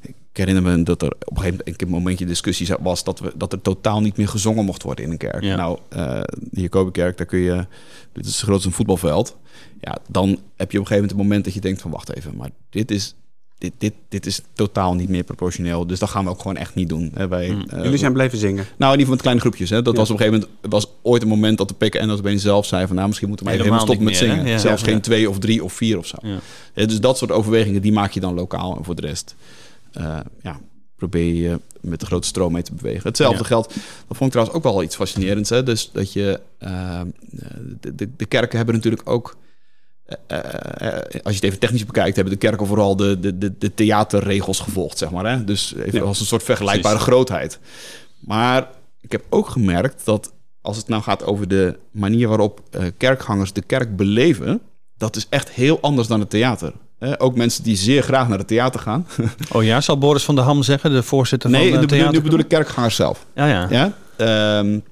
[0.00, 3.32] ik herinner me dat er op een gegeven moment een momentje discussie was dat, we,
[3.36, 5.42] dat er totaal niet meer gezongen mocht worden in een kerk.
[5.42, 5.56] Ja.
[5.56, 7.66] Nou, uh, de Jacobikerk, daar kun je,
[8.12, 9.36] dit is groot als een voetbalveld.
[9.80, 12.16] Ja, dan heb je op een gegeven moment een moment dat je denkt van wacht
[12.16, 13.14] even, maar dit is,
[13.58, 15.86] dit, dit, dit is totaal niet meer proportioneel.
[15.86, 17.10] Dus dat gaan we ook gewoon echt niet doen.
[17.14, 17.28] Hè.
[17.28, 17.64] Wij, mm.
[17.74, 18.64] uh, Jullie zijn blijven zingen?
[18.76, 19.70] Nou, in ieder geval met kleine groepjes.
[19.70, 19.82] Hè.
[19.82, 22.40] Dat was op een gegeven moment was ooit een moment dat de PKN dat been
[22.40, 24.52] zelf zei van nou, misschien moeten we helemaal, helemaal stoppen met zingen.
[24.52, 24.58] Ja.
[24.58, 26.16] Zelfs geen twee of drie of vier of zo.
[26.74, 29.34] dus dat soort overwegingen, die maak je dan lokaal en voor de rest
[29.98, 30.60] uh, ja,
[30.96, 33.08] probeer je met de grote stroom mee te bewegen.
[33.08, 33.74] Hetzelfde geldt,
[34.08, 35.50] dat vond ik trouwens ook wel iets fascinerends.
[35.50, 35.62] Hè?
[35.62, 37.00] Dus dat je, uh,
[37.80, 39.36] de, de, de, kerken hebben natuurlijk ook,
[40.28, 40.38] uh,
[41.22, 44.60] als je het even technisch bekijkt, hebben de kerken vooral de, de, de, de theaterregels
[44.60, 45.26] gevolgd, zeg maar.
[45.26, 45.44] Hè?
[45.44, 47.58] Dus even als een soort vergelijkbare grootheid.
[48.18, 48.68] Maar
[49.00, 52.60] ik heb ook gemerkt dat als het nou gaat over de manier waarop
[52.96, 54.60] kerkgangers de kerk beleven,
[54.96, 56.72] dat is echt heel anders dan het theater
[57.18, 59.06] ook mensen die zeer graag naar het theater gaan.
[59.52, 62.06] Oh ja, zal Boris van der Ham zeggen, de voorzitter nee, van het theater?
[62.06, 63.26] Nee, nu bedoel ik kerkgangers zelf.
[63.34, 63.68] Ja, ja.
[63.70, 63.92] ja?
[64.18, 64.82] Um,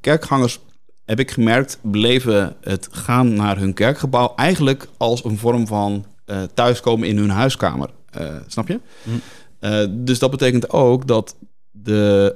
[0.00, 0.60] kerkgangers,
[1.08, 6.42] heb ik gemerkt, beleven het gaan naar hun kerkgebouw eigenlijk als een vorm van uh,
[6.54, 7.90] thuiskomen in hun huiskamer.
[8.20, 8.80] Uh, snap je?
[9.02, 10.04] Hm.
[10.04, 11.36] dus dat betekent ook dat
[11.70, 12.34] de,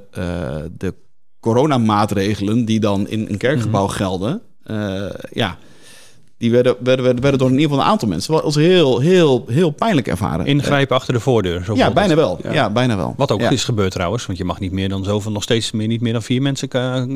[0.76, 0.94] de
[1.40, 3.92] coronamaatregelen die dan in een kerkgebouw hm.
[3.92, 4.42] gelden,
[5.32, 5.58] ja
[6.42, 9.00] die werden, werden, werden, werden door in ieder geval een aantal mensen wel als heel,
[9.00, 10.46] heel, heel pijnlijk ervaren.
[10.46, 11.64] Ingrijpen achter de voordeur.
[11.64, 12.38] Zo ja, bijna wel.
[12.52, 12.70] Ja.
[12.70, 13.14] bijna wel.
[13.16, 15.86] Wat ook is gebeurd trouwens, want je mag niet meer dan zoveel, nog steeds meer,
[15.86, 16.68] niet meer dan vier mensen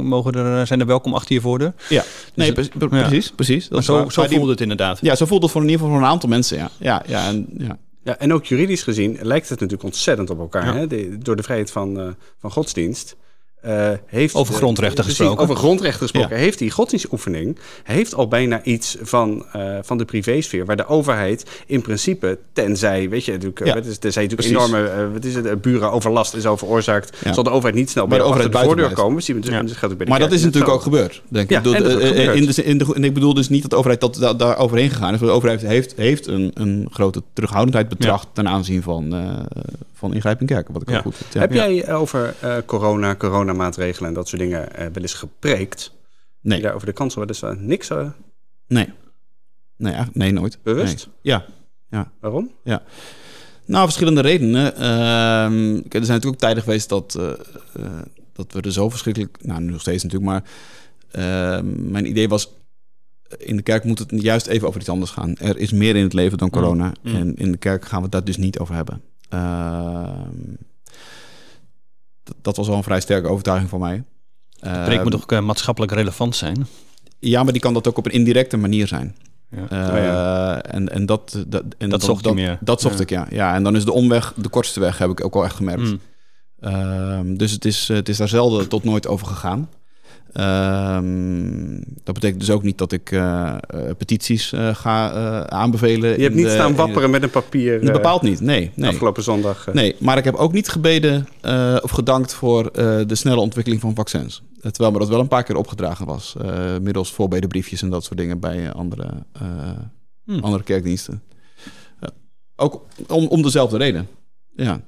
[0.07, 1.73] mogen er, zijn er welkom achter je voordeur.
[1.89, 3.69] Ja, nee, dus, precies, precies.
[3.69, 4.99] Dat zo zo voelde het inderdaad.
[5.03, 6.71] Ja, zo voelde het voor in ieder geval voor een aantal mensen, ja.
[6.79, 7.79] Ja, ja, en, ja.
[8.05, 10.75] Ja, en ook juridisch gezien lijkt het natuurlijk ontzettend op elkaar.
[10.75, 10.87] Hè?
[10.87, 12.07] De, door de vrijheid van, uh,
[12.39, 13.17] van godsdienst.
[13.65, 15.43] Uh, heeft, over grondrechten gesproken.
[15.43, 16.37] Over grondrechten gesproken.
[16.37, 20.65] Heeft die godsdienstoefening heeft al bijna iets van, uh, van de privésfeer.
[20.65, 23.81] Waar de overheid in principe, tenzij, weet je, natuurlijk, ja.
[23.99, 27.91] tenzij natuurlijk enorme uh, wat is het, burgeroverlast is al veroorzaakt, zal de overheid niet
[27.91, 29.23] snel bij de, overheid de voordeur komen.
[29.23, 29.89] Zie, dus, ja.
[30.07, 31.65] maar dat is natuurlijk ook gebeurd, denk ik.
[31.65, 31.73] Ja,
[32.33, 34.59] in de, in de, en ik bedoel dus niet dat de overheid dat, daar, daar
[34.59, 35.21] overheen gegaan is.
[35.21, 39.15] De overheid heeft, heeft een, een grote terughoudendheid betracht ten aanzien van,
[39.95, 40.73] van ingrijping kerken.
[40.73, 41.35] Wat ik ook goed vind.
[41.35, 42.35] Heb jij over
[42.67, 45.93] corona, corona maatregelen en dat soort dingen uh, wel eens gepreekt?
[46.41, 46.61] Nee.
[46.61, 47.91] Daar over de kansel wel eens uh, niks?
[47.91, 48.11] Uh...
[48.67, 48.93] Nee.
[49.77, 50.59] Nee, nee, nooit.
[50.63, 51.09] Bewust?
[51.21, 51.45] Ja.
[51.91, 52.13] ja.
[52.21, 52.51] Waarom?
[52.65, 52.83] Ja.
[53.65, 54.73] Nou, verschillende redenen.
[54.75, 57.13] Uh, er zijn natuurlijk ook tijden geweest dat,
[58.33, 59.39] dat we er zo verschrikkelijk...
[59.45, 60.45] Nou, nu nog steeds natuurlijk, maar...
[61.11, 62.53] Ehm, mijn idee was,
[63.39, 65.37] in de kerk moet het juist even over iets anders gaan.
[65.37, 66.93] Er is meer in het leven dan corona.
[67.03, 67.13] Mm.
[67.13, 67.17] mm.
[67.17, 69.03] En in de kerk gaan we het daar dus niet over hebben.
[72.29, 74.05] Ehm, dat was wel een vrij sterke overtuiging van mij.
[74.61, 76.67] De preek moet toch uh, maatschappelijk relevant zijn?
[77.19, 79.17] Ja, maar die kan dat ook op een indirecte manier zijn.
[79.51, 79.95] Ja.
[79.95, 80.63] Uh, ja.
[80.63, 82.59] En, en dat, dat, en dat, zocht dat, meer.
[82.61, 83.27] Dat zocht ik, ja.
[83.31, 83.55] ja.
[83.55, 85.83] En dan is de omweg de kortste weg, heb ik ook al echt gemerkt.
[85.83, 86.01] Mm.
[86.61, 89.69] Uh, dus het is, het is daar zelden tot nooit over gegaan.
[90.35, 93.57] Um, dat betekent dus ook niet dat ik uh,
[93.99, 96.17] petities uh, ga uh, aanbevelen.
[96.17, 97.93] Je hebt niet staan wapperen met een papier.
[97.93, 98.91] bepaald niet, nee, nee.
[98.91, 99.69] Afgelopen zondag.
[99.73, 101.27] Nee, maar ik heb ook niet gebeden
[101.83, 102.73] of gedankt voor
[103.07, 104.43] de snelle ontwikkeling van vaccins.
[104.61, 106.37] Terwijl me dat wel een paar keer opgedragen was.
[106.83, 109.09] middels voorbedenbriefjes en dat soort dingen bij andere,
[110.25, 110.41] hmm.
[110.41, 111.23] andere kerkdiensten.
[112.57, 114.09] ook om, om dezelfde reden.
[114.57, 114.81] Ja.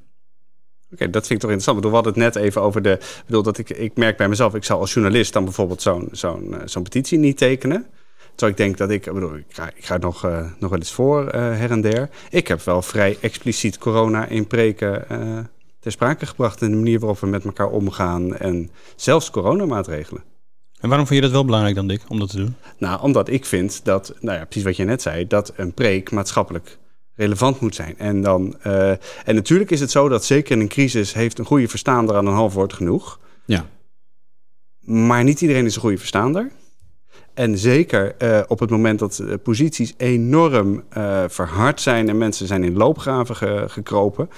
[0.93, 1.85] Oké, dat vind ik toch interessant.
[1.85, 2.93] We hadden het net even over de.
[2.93, 6.09] Ik bedoel, dat ik, ik merk bij mezelf, ik zal als journalist dan bijvoorbeeld zo'n
[6.13, 7.87] zo'n eh, zo'n petitie niet tekenen.
[8.35, 10.79] Terwijl ik denk dat ik, ik bedoel, ik ga, ik ga nog, uh, nog wel
[10.79, 12.09] eens voor uh, her en der.
[12.31, 15.39] Ik heb wel vrij expliciet corona in preken uh,
[15.81, 16.63] ter sprake gebracht.
[16.63, 18.37] in de manier waarop we met elkaar omgaan.
[18.37, 20.23] En zelfs coronamaatregelen.
[20.81, 22.57] En waarom vind je dat wel belangrijk dan, Dick, om dat te doen?
[22.79, 26.11] Nou, omdat ik vind dat, nou ja, precies wat je net zei, dat een preek
[26.11, 26.79] maatschappelijk
[27.19, 27.99] relevant moet zijn.
[27.99, 31.45] En, dan, uh, en natuurlijk is het zo dat zeker in een crisis heeft een
[31.45, 33.21] goede verstaander aan een half woord genoeg.
[33.45, 33.67] Ja.
[34.81, 36.51] Maar niet iedereen is een goede verstaander.
[37.35, 40.85] En zeker uh, op het moment dat de posities enorm
[41.29, 44.31] verhard zijn en mensen zijn in loopgraven ge gekropen,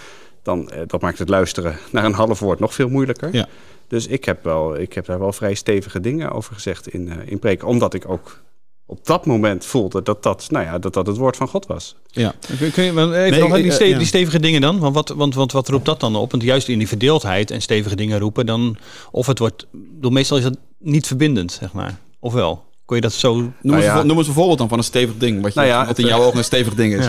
[0.42, 3.34] dan dat maakt het luisteren naar een half woord nog veel moeilijker.
[3.34, 3.48] Ja.
[3.88, 7.38] Dus ik heb, wel, ik heb daar wel vrij stevige dingen over gezegd in, in
[7.38, 8.42] preken, omdat ik ook
[8.90, 11.96] op dat moment voelde dat dat, nou ja, dat, dat het woord van God was.
[12.06, 12.34] Ja.
[12.72, 14.78] Kun je even nee, nog die, stevige, die stevige dingen dan?
[14.78, 16.30] Want wat, want, want wat roept dat dan op?
[16.30, 18.76] Want juist in die verdeeldheid en stevige dingen roepen, dan
[19.10, 21.98] of het wordt, door meestal is dat niet verbindend, zeg maar.
[22.18, 22.64] Of wel?
[22.84, 23.34] Kon je dat zo...
[23.34, 25.72] Noem, nou eens, noem eens een voorbeeld dan van een stevig ding, wat, je, nou
[25.72, 27.06] ja, wat in jouw ogen een stevig ding is.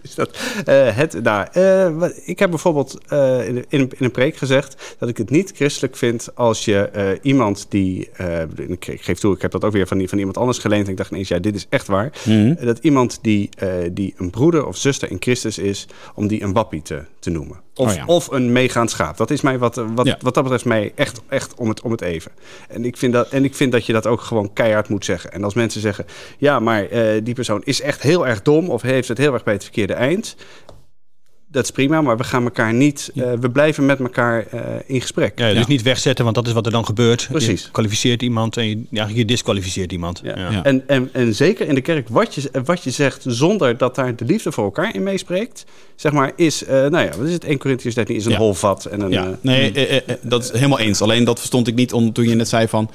[0.08, 1.50] Is dat uh, het daar?
[1.56, 5.96] Uh, ik heb bijvoorbeeld uh, in, in, een preek gezegd dat ik het niet christelijk
[5.96, 8.10] vind als je iemand die,
[8.68, 10.96] ik geef toe, ik heb dat ook weer van, van iemand anders geleend en ik
[10.96, 12.12] dacht ineens, ja, dit is echt waar.
[12.24, 12.66] Mm -hmm.
[12.66, 13.48] Dat iemand die,
[13.92, 17.60] die een broeder of zuster in Christus is, om die een wappie te, te noemen.
[17.74, 18.04] Of, oh ja.
[18.06, 19.16] of een meegaand schaap.
[19.16, 20.16] Dat is mij wat, wat, ja.
[20.20, 22.30] wat dat betreft mij echt, echt om, het, om het even.
[22.68, 25.32] En ik, vind dat, en ik vind dat je dat ook gewoon keihard moet zeggen.
[25.32, 26.06] En als mensen zeggen,
[26.38, 26.88] ja, maar
[27.22, 29.94] die persoon is echt heel erg dom of heeft het heel erg bij het verkeerde
[29.94, 30.36] eind.
[31.52, 33.10] Dat is prima, maar we gaan elkaar niet.
[33.14, 35.38] Uh, we blijven met elkaar uh, in gesprek.
[35.38, 35.64] Ja, dus ja.
[35.68, 37.28] niet wegzetten, want dat is wat er dan gebeurt.
[37.30, 37.62] Precies.
[37.62, 40.20] Je kwalificeert iemand en je, ja, je disqualificeert iemand.
[40.22, 40.38] Ja.
[40.50, 40.64] ja.
[40.64, 44.16] En, en, en zeker in de kerk, wat je, wat je zegt zonder dat daar
[44.16, 45.64] de liefde voor elkaar in meespreekt,
[45.96, 47.44] zeg maar, is, uh, nou ja, wat is het?
[47.44, 48.84] 1 Corinthians 13 is een holvat.
[48.84, 49.38] En een, ja.
[49.40, 51.02] Nee, dat is helemaal eens.
[51.02, 52.90] Alleen dat verstond ik niet om, toen je net zei van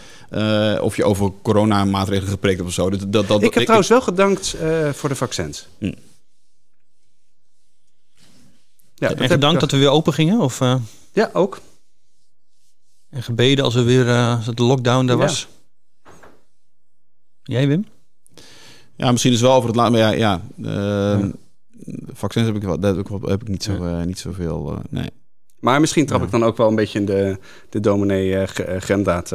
[0.82, 2.90] of je over coronamaatregelen gepreekt hebt of zo.
[2.90, 4.56] Dat, dat, dat, ik heb ik, trouwens wel gedankt
[4.94, 5.68] voor de vaccins.
[5.80, 5.92] Hm.
[8.96, 10.40] Ja, en gedankt dat we weer open gingen?
[10.40, 10.76] Of, uh...
[11.14, 11.60] Ja, ook.
[13.10, 15.48] En gebeden als we weer uh, als de lockdown daar was?
[17.44, 17.86] Jij, Wim?
[18.96, 21.32] Ja, misschien is wel over het laat, maar ja, ja, uh, ja.
[22.14, 25.10] vaccins heb ik wel, dat heb ik, niet, zo, uh, niet zoveel, nee.
[25.60, 27.38] Maar misschien trap ik dan ook wel een beetje in de,
[27.70, 28.44] de dominee uh,
[28.80, 29.34] Gremdaad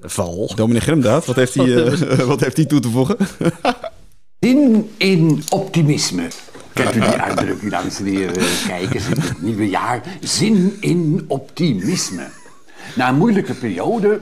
[0.00, 0.52] val.
[0.54, 3.16] Dominee Gremdaad, wat heeft hij wat heeft hij toe te voegen?
[4.40, 6.28] Zin in optimisme.
[6.78, 10.02] Kent u die uitdrukking, dames en heren, kijkers, in het nieuwe jaar?
[10.20, 12.26] Zin in optimisme.
[12.94, 14.20] Na een moeilijke periode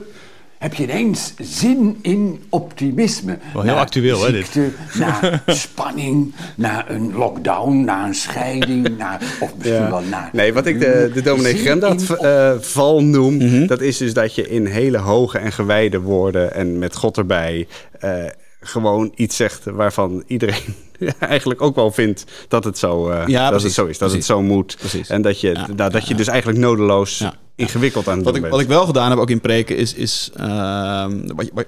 [0.57, 3.37] heb je ineens zin in optimisme.
[3.53, 4.99] Wel heel na actueel, ziekte, hè, dit?
[4.99, 9.89] Na spanning, na een lockdown, na een scheiding, na, of misschien ja.
[9.89, 10.29] wel na...
[10.31, 13.33] Nee, wat ik de, de dominee Gremdat uh, val noem...
[13.33, 13.67] Mm -hmm.
[13.67, 16.53] dat is dus dat je in hele hoge en gewijde woorden...
[16.53, 17.67] en met God erbij...
[18.03, 18.25] Uh,
[18.59, 20.75] gewoon iets zegt waarvan iedereen
[21.19, 24.27] eigenlijk ook wel vindt dat het zo, uh, ja, dat het zo is, dat precies.
[24.27, 24.75] het zo moet.
[24.77, 25.09] Precies.
[25.09, 27.23] En dat je, ja, dat, dat je dus eigenlijk nodeloos
[27.55, 29.93] ingewikkeld aan het wat ik, Wat ik wel gedaan heb, ook in preken, is...
[29.93, 31.05] is uh,
[31.35, 31.65] wat, wat,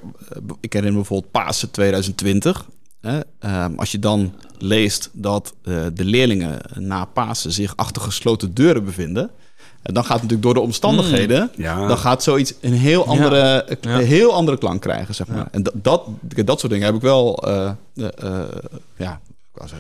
[0.60, 2.65] ik herinner me bijvoorbeeld Pasen 2020.
[3.02, 3.20] Hè?
[3.46, 8.86] Uh, als je dan leest dat uh, de leerlingen na Pasen zich achter gesloten deuren
[8.86, 9.32] bevinden...
[9.82, 11.88] En dan gaat het natuurlijk door de omstandigheden, mm, ja.
[11.88, 14.00] dan gaat zoiets een heel andere, ja.
[14.00, 15.38] een heel andere klank krijgen, zeg maar.
[15.38, 15.48] Ja.
[15.52, 16.08] En dat, dat,
[16.46, 18.08] dat soort dingen heb ik wel, uh, uh,
[18.98, 19.20] ja,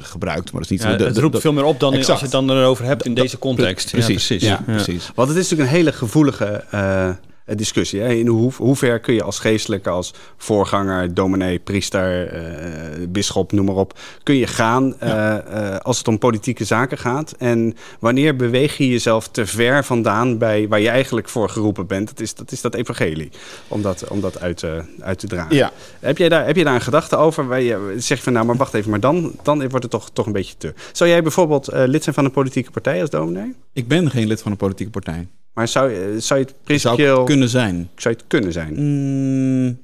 [0.01, 0.81] gebruikt, maar dat is niet.
[0.81, 2.09] Ja, zo, het roept veel meer op dan exact.
[2.09, 3.91] als je het dan erover hebt in deze context.
[3.91, 4.47] Precies, precies.
[4.47, 5.11] Ja, precies.
[5.15, 7.09] Want het is natuurlijk een hele gevoelige uh,
[7.55, 7.99] discussie.
[7.99, 8.13] Hè?
[8.13, 13.65] In hoe, hoe ver kun je als geestelijke, als voorganger, dominee, priester, uh, bisschop, noem
[13.65, 15.43] maar op, kun je gaan ja.
[15.47, 17.35] uh, als het om politieke zaken gaat?
[17.37, 22.07] En wanneer beweeg je jezelf te ver vandaan bij waar je eigenlijk voor geroepen bent?
[22.07, 23.31] Dat is dat, is dat evangelie,
[23.67, 24.65] om dat, om dat uit,
[24.99, 25.55] uit te dragen.
[25.55, 25.71] Ja.
[25.99, 27.47] Heb, jij daar, heb je daar een gedachte over?
[27.47, 30.25] Waar je zegt van nou, maar wacht even, maar dan, dan wordt het toch, toch
[30.25, 30.73] een beetje te.
[30.91, 33.55] Zou jij bijvoorbeeld lid zijn van een politieke partij als dominee?
[33.73, 35.27] Ik ben geen lid van een politieke partij.
[35.59, 37.05] Maar zou, zou je het principieel...
[37.05, 37.89] Zou het kunnen zijn?
[37.95, 38.73] Zou je het kunnen zijn?
[38.73, 39.79] Mm,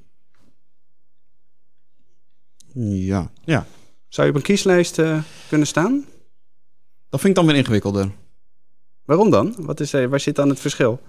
[2.83, 3.31] ja.
[3.43, 3.67] ja.
[4.07, 6.05] Zou je op een kieslijst uh, kunnen staan?
[7.09, 8.11] Dat vind ik dan weer ingewikkelder.
[9.05, 9.55] Waarom dan?
[9.57, 11.01] Wat is, waar zit dan het verschil?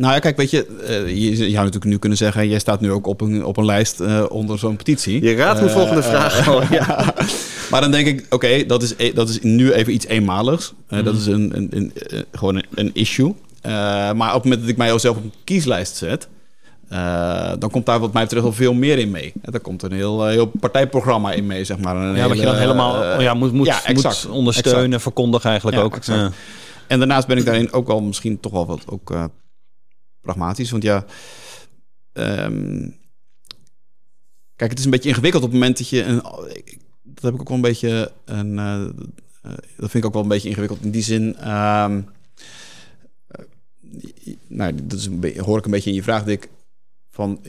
[0.00, 2.48] Nou ja, kijk, weet je, uh, je, je zou natuurlijk nu kunnen zeggen...
[2.48, 5.22] jij staat nu ook op een, op een lijst uh, onder zo'n petitie.
[5.22, 6.66] Je raadt mijn volgende vraag gewoon.
[6.70, 7.14] ja.
[7.70, 10.72] Maar dan denk ik, oké, okay, dat, is, dat is nu even iets eenmaligs.
[10.88, 11.04] Uh, mm.
[11.04, 13.34] Dat is een, een, een, een gewoon een, een issue.
[13.62, 16.28] maar op het moment dat ik mij zelf op een kieslijst zet...
[17.58, 19.32] dan komt daar wat mij betreft al veel meer in mee.
[19.42, 21.96] Daar komt een heel, heel partijprogramma in mee, zeg maar.
[21.96, 25.02] Een ja, hele, wat je dan helemaal ja, moet, moet, ja, exact, moet ondersteunen, exact.
[25.02, 25.98] verkondigen eigenlijk ja, ook.
[26.86, 28.82] En daarnaast ben ik daarin ook wel misschien toch wel wat...
[28.86, 29.12] Ook,
[30.20, 30.70] pragmatisch.
[30.70, 31.04] Want ja,
[32.12, 32.96] um,
[34.56, 36.22] kijk, het is een beetje ingewikkeld op het moment dat je een.
[37.02, 38.12] Dat heb ik ook wel een beetje.
[38.24, 38.84] Een, uh,
[39.76, 41.22] dat vind ik ook wel een beetje ingewikkeld in die zin.
[41.50, 42.08] Um,
[43.28, 43.44] uh,
[44.46, 46.48] nou, dat is een beetje, hoor ik een beetje in je vraag, Dick.
[47.10, 47.40] Van,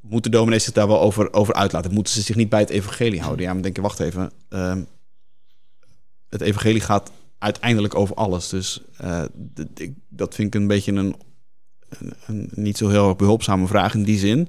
[0.00, 1.92] moeten dominees zich daar wel over, over uitlaten?
[1.92, 3.44] Moeten ze zich niet bij het evangelie houden?
[3.44, 4.32] Ja, maar denk je, wacht even.
[4.48, 4.86] Um,
[6.28, 8.48] het evangelie gaat uiteindelijk over alles.
[8.48, 8.80] Dus
[10.08, 11.14] dat vind ik een beetje een
[12.26, 14.48] een, niet zo heel behulpzame vraag in die zin.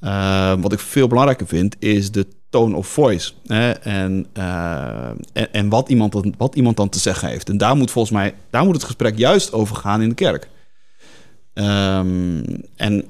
[0.00, 3.32] Uh, wat ik veel belangrijker vind, is de tone of voice.
[3.46, 3.70] Hè?
[3.70, 7.48] En, uh, en, en, wat, iemand dan, wat iemand dan te zeggen heeft.
[7.48, 10.48] En daar moet volgens mij daar moet het gesprek juist over gaan in de kerk.
[11.54, 12.44] Um,
[12.76, 13.04] en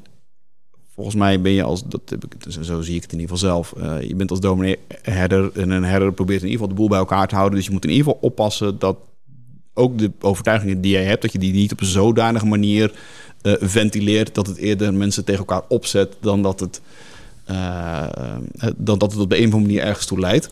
[0.94, 3.50] volgens mij ben je als, dat heb ik, zo zie ik het in ieder geval
[3.50, 3.74] zelf.
[3.76, 6.88] Uh, je bent als dominee herder en een herder probeert in ieder geval de boel
[6.88, 7.56] bij elkaar te houden.
[7.56, 8.96] Dus je moet in ieder geval oppassen dat
[9.76, 12.92] ook de overtuigingen die jij hebt, dat je die niet op een zodanige manier
[13.42, 16.80] uh, ventileert, dat het eerder mensen tegen elkaar opzet dan dat het,
[17.50, 18.06] uh,
[18.76, 20.50] dan dat het op de een of andere manier ergens toe leidt.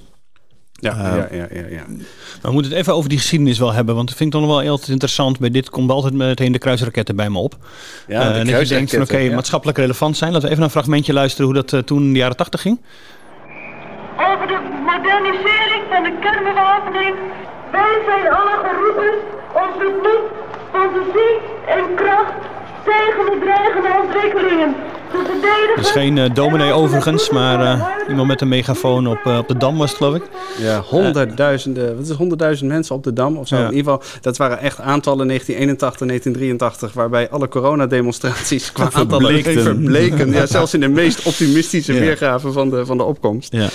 [0.72, 1.84] Ja, Eh, ja, ja, ja,
[2.42, 3.94] we moeten het even over die geschiedenis wel hebben.
[3.94, 5.38] Want dat vind ik dan wel altijd interessant.
[5.38, 7.56] Bij dit komt altijd meteen de kruisraketten bij me op.
[8.08, 9.34] Ja, Eh, de en dat je denkt van oké, kruisraketten, ja.
[9.34, 10.32] maatschappelijk relevant zijn.
[10.32, 12.60] Laten we even naar een fragmentje luisteren hoe dat eh, toen in de jaren tachtig
[12.60, 12.80] ging.
[14.16, 17.14] over de modernisering van de kernbewapening.
[17.80, 19.14] Wij zijn alle geroepen
[19.62, 20.24] onze moed,
[20.72, 21.34] fantasie
[21.66, 22.32] en kracht
[22.84, 24.74] tegen de dreigende ontwikkelingen
[25.10, 25.76] te verdedigen.
[25.76, 29.48] Dat is geen eh, dominee overigens, maar eh, iemand met een megafoon op, eh, op
[29.48, 30.22] de Dam was het geloof ik.
[30.58, 33.56] Ja, honderdduizenden, wat is het, honderdduizend mensen op de Dam of zo.
[33.56, 33.66] Ja.
[33.68, 39.62] In ieder geval, dat waren echt aantallen 1981, 1983, waarbij alle coronademonstraties qua aantallen Verbleekten.
[39.62, 40.32] verbleken.
[40.32, 42.00] Ja, zelfs in de meest optimistische Ja.
[42.00, 43.52] weergave van de, van de opkomst.
[43.52, 43.68] Ja.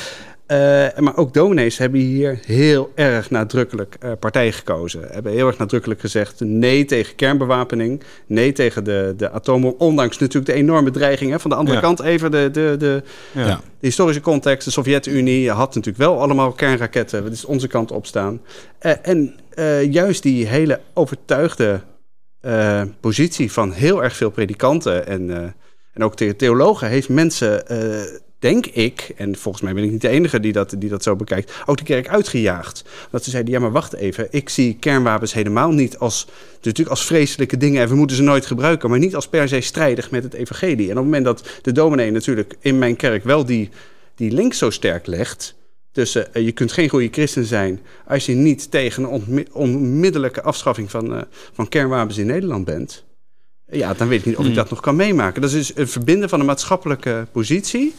[0.49, 0.57] Eh,
[0.97, 5.07] maar ook dominees hebben hier heel erg nadrukkelijk eh, partij gekozen.
[5.11, 8.03] Hebben heel erg nadrukkelijk gezegd nee tegen kernbewapening.
[8.27, 9.65] Nee tegen de, de atoom.
[9.65, 11.31] Ondanks natuurlijk de enorme dreiging.
[11.31, 11.39] Hè.
[11.39, 11.81] Van de andere Ja.
[11.83, 13.47] kant even de, de, de, Ja.
[13.47, 13.55] Ja.
[13.79, 14.65] de historische context.
[14.65, 17.23] De Sovjet-Unie had natuurlijk wel allemaal kernraketten.
[17.23, 18.41] Dat is onze kant op staan.
[18.79, 21.79] Eh, en eh, juist die hele overtuigde
[22.41, 25.43] eh, positie van heel erg veel predikanten en, eh,
[25.93, 27.77] en ook the- theologen heeft mensen, eh,
[28.39, 31.15] denk ik, en volgens mij ben ik niet de enige die dat, die dat zo
[31.15, 32.83] bekijkt, ook de kerk uitgejaagd.
[33.11, 37.05] Dat ze zeiden, ja maar wacht even, ik zie kernwapens helemaal niet als, natuurlijk als
[37.05, 40.23] vreselijke dingen en we moeten ze nooit gebruiken, maar niet als per se strijdig met
[40.23, 40.85] het evangelie.
[40.85, 43.69] En op het moment dat de dominee natuurlijk in mijn kerk wel die,
[44.15, 45.55] die link zo sterk legt,
[45.91, 50.41] tussen eh, je kunt geen goede christen zijn als je niet tegen een onmi- onmiddellijke
[50.41, 51.21] afschaffing van, eh,
[51.53, 53.03] van kernwapens in Nederland bent.
[53.71, 55.41] Ja, dan weet ik niet of ik dat nog kan meemaken.
[55.41, 57.93] Dat is een verbinden van een maatschappelijke positie,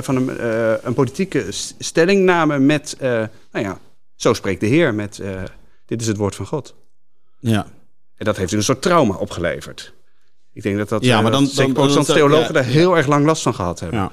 [0.00, 1.46] van een, eh, een politieke
[1.78, 3.10] stellingname met, eh,
[3.52, 3.78] nou ja,
[4.14, 5.42] zo spreekt de Heer, met eh,
[5.86, 6.74] dit is het woord van God.
[7.40, 7.66] Ja.
[8.16, 9.92] En dat heeft een soort trauma opgeleverd.
[10.52, 12.52] Ik denk dat dat, Ja, eh, maar dan- dat zeker dan- protestantse dan- theologen ja,
[12.60, 13.98] daar heel erg lang last van gehad hebben.
[13.98, 14.10] Ja.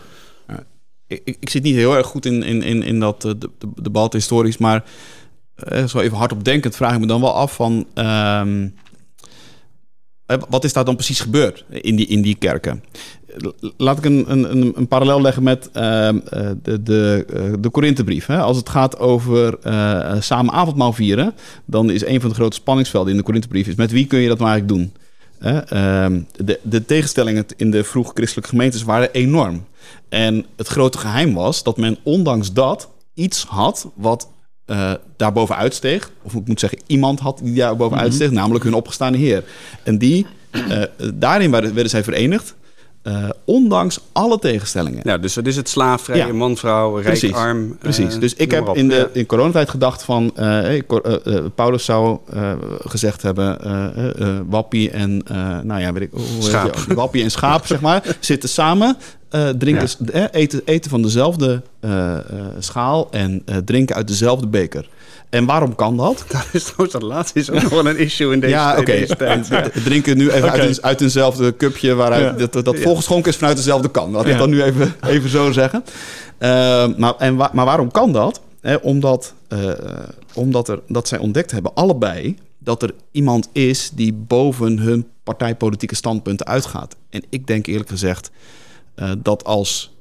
[1.08, 3.50] Ik, ik, ik zit niet heel erg goed in, in, in, in dat eh, de,
[3.58, 4.84] de, debat historisch, maar
[5.56, 7.88] eh, zo even hardop denkend vraag ik me dan wel af van...
[7.94, 8.68] ehm,
[10.26, 12.84] eh, wat is daar dan precies gebeurd in die, in die kerken?
[13.78, 17.70] Laat ik een, een, een, een parallel leggen met ehm, eh, de, de, eh, de
[17.70, 18.26] Korinthebrief.
[18.26, 18.38] hè.
[18.38, 21.34] Als het gaat over eh, samen avondmaal vieren,
[21.66, 24.28] dan is een van de grote spanningsvelden in de Korinthebrief is met wie kun je
[24.28, 24.94] dat nou eigenlijk doen?
[25.40, 29.66] Ehm, de, de tegenstellingen in de vroeg christelijke gemeentes waren enorm.
[30.10, 34.28] En het grote geheim was dat men ondanks dat iets had wat
[34.66, 36.12] eh daarboven uitsteeg.
[36.22, 39.44] Of ik moet zeggen, iemand had die daarboven uitsteeg, namelijk hun opgestaande Heer.
[39.84, 40.82] En die, eh,
[41.14, 42.56] daarin werden, werden zij verenigd,
[43.08, 45.00] eh, ondanks alle tegenstellingen.
[45.04, 46.34] Ja, dus dat is het slaafvrij, Ja.
[46.34, 47.78] man, vrouw, rijk, Precies, arm.
[47.82, 48.76] eh, dus ik heb op.
[48.76, 50.32] in, de, in coronatijd gedacht van...
[50.36, 50.84] eh, hey,
[51.56, 52.20] Paulus zou
[52.80, 53.58] gezegd hebben...
[54.50, 55.22] wappie en...
[55.64, 56.10] nou ja, weet ik...
[56.12, 56.76] hoe Schaap.
[56.88, 58.16] Wappie en schaap, zeg maar.
[58.20, 58.98] Zitten samen,
[59.58, 59.88] drinken,
[60.32, 61.62] eten, eten van dezelfde
[62.60, 63.08] schaal...
[63.12, 64.90] en drinken uit dezelfde beker.
[65.30, 66.26] En waarom kan dat?
[66.32, 69.16] Dat is trouwens dat laatste is ook nog wel een issue in deze, ja, oké.
[69.16, 69.48] tijd.
[69.48, 69.70] Ja.
[69.84, 72.48] Drinken nu even uit, een, uit eenzelfde cupje waaruit Ja.
[72.48, 74.12] dat, dat volgeschonken is vanuit dezelfde kan.
[74.12, 75.84] Laat ik dat nu even, even zo zeggen.
[76.38, 78.42] Eh, maar, en wa- maar waarom kan dat?
[78.62, 79.70] Hè, omdat eh,
[80.34, 85.96] omdat er, dat zij ontdekt hebben, allebei, dat er iemand is die boven hun partijpolitieke
[85.96, 86.96] standpunten uitgaat.
[87.10, 88.32] En ik denk eerlijk gezegd
[88.96, 89.96] eh, dat als,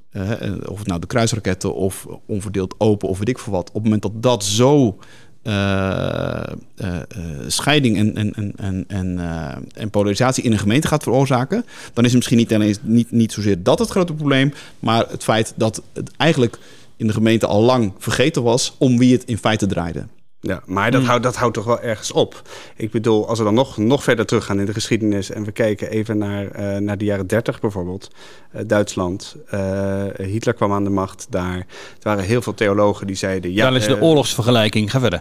[0.69, 3.83] of het nou de kruisraketten of onverdeeld open of weet ik veel wat, op het
[3.83, 4.99] moment dat dat zo
[5.47, 6.43] eh,
[6.77, 7.03] eh, eh,
[7.47, 12.05] scheiding en, en, en, en, en, eh, en polarisatie in een gemeente gaat veroorzaken, dan
[12.05, 15.53] is het misschien niet, alleen, niet, niet zozeer dat het grote probleem, maar het feit
[15.57, 16.59] dat het eigenlijk
[16.97, 20.07] in de gemeente al lang vergeten was om wie het in feite draaide.
[20.47, 22.42] Ja, maar dat, houdt, dat houdt toch wel ergens op.
[22.76, 25.30] Ik bedoel, als we dan nog, nog verder teruggaan in de geschiedenis...
[25.30, 28.11] en we kijken even naar, eh, naar de jaren 30 bijvoorbeeld.
[28.53, 31.57] eh, Duitsland, eh, Hitler kwam aan de macht daar.
[31.57, 31.64] Er
[32.03, 33.53] waren heel veel theologen die zeiden...
[33.53, 34.90] Ja, Daar is de oorlogsvergelijking.
[34.90, 35.20] Ga verder.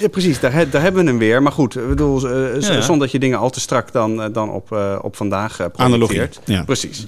[0.00, 1.42] Ja, precies, daar, daar hebben we hem weer.
[1.42, 2.60] Maar goed, ik bedoel, Ja.
[2.80, 4.72] zonder dat je dingen al te strak dan, dan op,
[5.02, 6.40] op vandaag Analogie, projecteert.
[6.44, 6.64] ja.
[6.64, 7.04] Precies.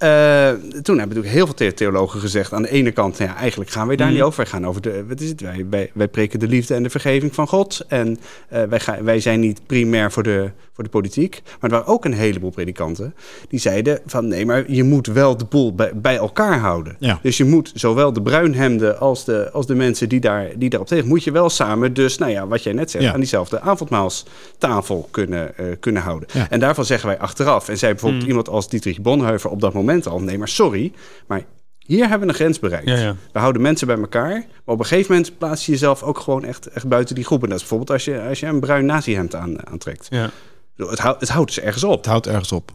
[0.00, 0.48] Eh,
[0.82, 2.52] toen hebben natuurlijk heel veel the- theologen gezegd...
[2.52, 4.16] aan de ene kant, nou ja, eigenlijk gaan wij daar Mhm.
[4.16, 4.36] niet over.
[4.36, 5.40] Wij gaan over de, wat is het?
[5.40, 7.84] Wij, wij, wij preken de liefde en de vergeving van God.
[7.88, 11.40] En eh, wij, gaan, wij zijn niet primair voor de, voor de politiek.
[11.44, 13.14] Maar er waren ook een heleboel predikanten...
[13.48, 16.96] die zeiden van, nee, maar je moet wel de boel bij, bij elkaar houden.
[16.98, 17.18] Ja.
[17.22, 20.88] Dus je moet zowel de bruinhemden als de, als de mensen die, daar, die daarop
[20.88, 21.08] tegen...
[21.08, 23.04] moet je wel samen dus, nou ja, wat jij net zegt...
[23.04, 23.12] Ja.
[23.12, 26.28] aan diezelfde avondmaalstafel kunnen, eh, kunnen houden.
[26.32, 26.46] Ja.
[26.50, 27.68] En daarvan zeggen wij achteraf.
[27.68, 30.20] En zei bijvoorbeeld iemand als Dietrich Bonhoeffer op dat moment al...
[30.20, 30.92] nee, maar sorry,
[31.26, 31.44] maar
[31.78, 32.88] hier hebben we een grens bereikt.
[32.88, 33.16] Ja, ja.
[33.32, 34.30] We houden mensen bij elkaar.
[34.30, 37.42] Maar op een gegeven moment plaats je jezelf ook gewoon echt, echt buiten die groep.
[37.42, 40.06] En dat is bijvoorbeeld als je, als je een bruin nazi-hemd aan, aantrekt.
[40.10, 40.30] Ja.
[40.76, 41.96] Het, houdt, het houdt dus ergens op.
[41.96, 42.72] Het houdt ergens op.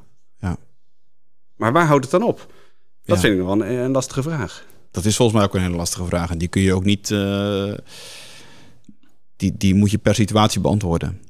[1.55, 2.37] Maar waar houdt het dan op?
[3.03, 3.21] Dat Ja.
[3.21, 4.65] vind ik nog wel een, een lastige vraag.
[4.91, 6.29] dat is volgens mij ook een hele lastige vraag.
[6.31, 7.11] En die kun je ook niet.
[7.11, 7.73] eh,
[9.35, 11.21] die, die moet je per situatie beantwoorden.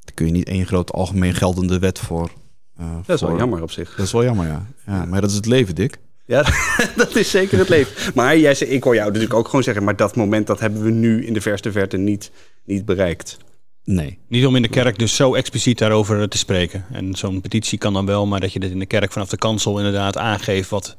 [0.00, 2.30] Daar kun je niet één groot algemeen geldende wet voor.
[2.76, 3.94] Eh, Dat is wel jammer op zich.
[3.96, 4.66] Dat is wel jammer, ja.
[4.86, 5.04] ja.
[5.04, 5.98] Maar dat is het leven, Dick.
[6.26, 6.42] Ja,
[6.96, 8.12] dat is zeker het leven.
[8.14, 9.84] Maar jij, zei- ik hoor jou natuurlijk ook gewoon zeggen...
[9.84, 12.30] maar dat moment dat hebben we nu in de verste verte niet,
[12.64, 13.36] niet bereikt.
[13.84, 14.18] Nee.
[14.28, 16.84] Niet om in de kerk dus zo expliciet daarover te spreken.
[16.92, 19.36] En zo'n petitie kan dan wel, maar dat je dit in de kerk vanaf de
[19.36, 20.96] kansel inderdaad aangeeft wat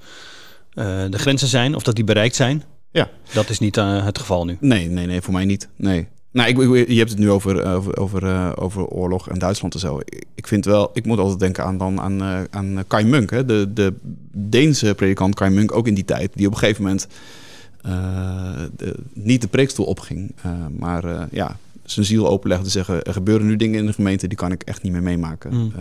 [0.74, 2.64] eh, de grenzen zijn of dat die bereikt zijn.
[2.92, 3.10] Ja.
[3.34, 4.58] Dat is niet eh, het geval nu.
[4.60, 5.70] Nee, nee, nee, voor mij niet.
[5.76, 6.08] Nee.
[6.36, 9.40] Nou, ik, ik- je hebt het nu over, eh, over, over, eh, over oorlog en
[9.40, 10.00] Duitsland en zo.
[10.00, 13.30] Ik, ik vind wel, ik moet altijd denken aan, dan, aan, eh, aan Kai Munk,
[13.30, 13.46] hè?
[13.46, 13.94] De, de
[14.32, 17.08] Deense predikant Kai Munk, ook in die tijd, die op een gegeven moment
[18.76, 20.36] de- niet de preekstoel opging,
[20.78, 24.52] maar ja, zijn ziel openlegde zeggen: er gebeuren nu dingen in de gemeente die kan
[24.52, 25.54] ik echt niet meer meemaken.
[25.54, 25.72] Mm.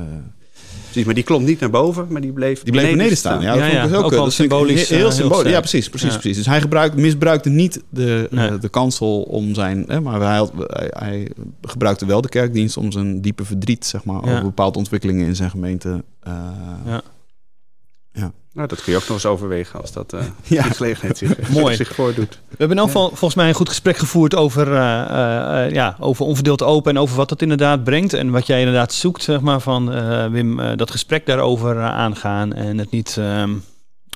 [0.97, 3.41] Eh, Precies, maar die klom niet naar boven, maar die bleef die bleef beneden staan.
[3.41, 5.11] Ja, dat Ja, vond ik ja, ook, ook eh, dat symbolisch, Heel, eh, heel heel
[5.13, 5.51] symbolisch.
[5.53, 6.19] Ja, precies, precies, Ja.
[6.19, 6.37] precies.
[6.37, 9.85] Dus hij gebruikt, misbruikte niet de, eh, de kansel om zijn...
[9.89, 11.31] Hè, maar hij, had, hij, hij
[11.63, 13.87] gebruikte wel de kerkdienst om zijn diepe verdriet...
[13.87, 14.31] Zeg maar, Ja.
[14.33, 16.05] over bepaalde ontwikkelingen in zijn gemeente...
[16.23, 16.33] eh,
[18.25, 18.33] Ja.
[18.53, 20.63] Nou, dat kun je ook nog eens overwegen als dat eh Ja.
[20.63, 21.75] die gelegenheid zich, Mooi.
[21.85, 22.39] zich voordoet.
[22.49, 25.97] We hebben in elk geval volgens mij een goed gesprek gevoerd over, eh, eh, ja,
[26.01, 28.13] over onverdeeld open en over wat dat inderdaad brengt.
[28.13, 32.53] En wat jij inderdaad zoekt, zeg maar, van eh, Wim, eh, dat gesprek daarover aangaan.
[32.53, 33.51] En het niet ehm,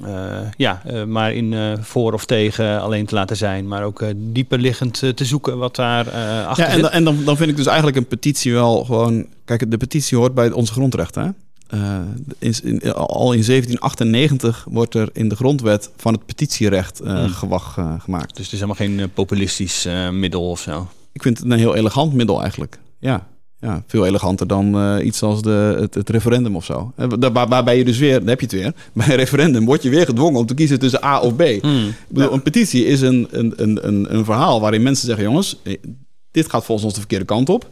[0.05, 4.03] eh, ja, eh, maar in eh, voor of tegen alleen te laten zijn, maar ook
[4.03, 6.91] eh, dieper liggend te zoeken wat daar eh achter Ja, en, zit.
[6.91, 9.27] en dan, dan vind ik dus eigenlijk een petitie wel gewoon...
[9.45, 11.23] Kijk, de petitie hoort bij onze grondrechten.
[11.23, 11.31] Hè?
[11.69, 12.01] Eh,
[12.39, 17.29] in, in- al in 1798 wordt er in de grondwet van het petitierecht Hmm.
[17.29, 18.37] gewag eh, gemaakt.
[18.37, 20.89] Dus het is helemaal geen populistisch middel of zo.
[21.13, 22.79] Ik vind het een heel elegant middel eigenlijk.
[22.99, 23.27] Ja,
[23.61, 26.93] ja veel eleganter dan iets als de, het, het referendum of zo.
[26.97, 29.83] Waar, waar- waarbij je dus weer, daar heb je het weer, bij een referendum word
[29.83, 31.43] je weer gedwongen om te kiezen tussen A of B.
[31.61, 31.89] Hmm.
[31.89, 35.57] Ik bedoel, een petitie is een, een, een, een, een verhaal waarin mensen zeggen: jongens,
[36.31, 37.69] dit gaat volgens ons de verkeerde kant op.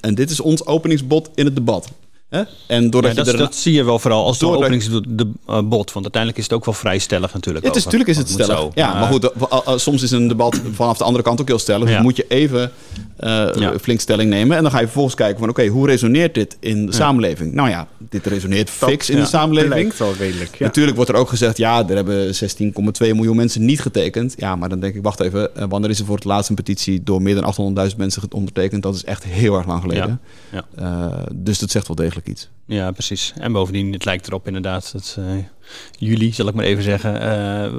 [0.00, 1.88] en dit is ons openingsbod in het debat.
[2.34, 2.42] Hè?
[2.66, 5.92] En doordat Ja, dat, je er dat zie je wel vooral als de Doordat- openingsbod.
[5.92, 7.64] Want uiteindelijk is het ook wel vrij stellig natuurlijk.
[7.66, 8.56] Het is, natuurlijk is het stellig.
[8.58, 11.40] zo, ja, maar goed, eh, eh, eh, soms is een debat vanaf de andere kant
[11.40, 11.88] ook heel stellig.
[11.88, 12.70] Dus moet je even
[13.16, 13.78] eh, Ja.
[13.80, 14.56] flink stelling nemen.
[14.56, 15.48] En dan ga je vervolgens kijken van...
[15.48, 17.52] oké, hoe resoneert dit in de samenleving?
[17.52, 19.74] Nou ja, dit resoneert fix in de samenleving.
[19.74, 20.58] Lijkt wel redelijk.
[20.58, 21.56] Natuurlijk wordt er ook gezegd...
[21.56, 22.42] ja, er hebben 16,2
[22.98, 24.34] miljoen mensen niet getekend.
[24.36, 25.56] Ja, maar dan denk ik, wacht even...
[25.56, 27.02] eh, wanneer is er voor het laatst een petitie...
[27.02, 28.82] door meer dan 800.000 mensen ondertekend?
[28.82, 30.20] Dat is echt heel erg lang geleden.
[30.52, 32.48] Ja, Eh, dus dat zegt wel degelijk iets.
[32.66, 33.32] Ja, precies.
[33.38, 35.24] En bovendien, het lijkt erop inderdaad dat eh,
[35.98, 37.72] jullie, zal ik maar even zeggen, eh,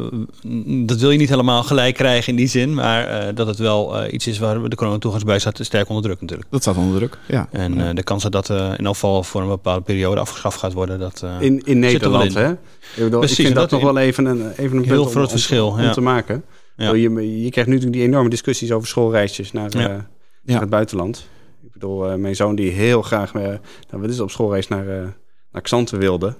[0.87, 3.97] dat wil je niet helemaal gelijk krijgen in die zin, maar eh, dat het wel
[4.01, 6.49] eh, iets is waar de coronatoegangsbij staat sterk onder druk natuurlijk.
[6.51, 7.47] Dat staat onder druk, ja.
[7.51, 10.59] En eh, de kans dat dat eh, in elk geval voor een bepaalde periode afgeschaft
[10.59, 12.41] gaat worden, dat eh, In, in zit er wel Nederland, in.
[12.41, 12.51] hè?
[12.51, 15.11] Ik, bedoel, Precies, ik vind dat, nog wel even een, even een Heel punt om-
[15.11, 15.91] groot om, verschil, om ja.
[15.91, 16.43] te maken.
[16.77, 16.93] Ja.
[16.93, 19.79] Je, je krijgt nu natuurlijk die enorme discussies over schoolreisjes naar, Ja.
[19.83, 20.05] eh, naar
[20.45, 20.59] Ja.
[20.59, 21.27] het buitenland.
[21.65, 23.59] Ik bedoel, eh, mijn zoon die heel graag nou,
[23.89, 25.07] wat is het, op schoolreis naar, eh
[25.51, 26.35] naar Xanten wilde.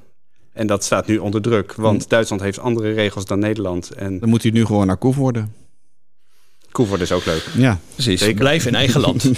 [0.54, 2.10] En dat staat nu onder druk, want Hm.
[2.10, 3.90] Duitsland heeft andere regels dan Nederland.
[3.92, 5.54] En Dan moet hij nu gewoon naar Koef worden.
[6.72, 7.48] Koevoort is ook leuk.
[7.58, 7.80] Ja.
[7.94, 8.36] Precies, Zeker.
[8.38, 9.32] blijf in eigen land.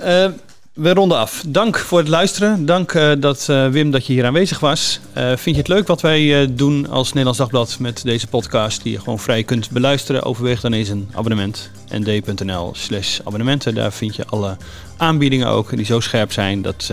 [0.00, 0.28] Eh,
[0.74, 1.44] we ronden af.
[1.46, 2.66] Dank voor het luisteren.
[2.66, 5.00] Dank eh, dat, eh, Wim dat je hier aanwezig was.
[5.12, 8.92] Eh, vind je het leuk wat wij doen als Nederlands Dagblad met deze podcast die
[8.92, 10.22] je gewoon vrij kunt beluisteren?
[10.22, 11.70] Overweeg dan eens een abonnement.
[11.88, 13.74] nd.nl slash abonnementen.
[13.74, 14.56] Daar vind je alle
[14.96, 16.90] aanbiedingen ook die zo scherp zijn dat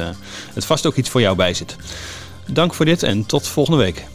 [0.53, 1.75] het vast ook iets voor jou bij zit.
[2.45, 4.05] Dank voor dit en tot volgende week.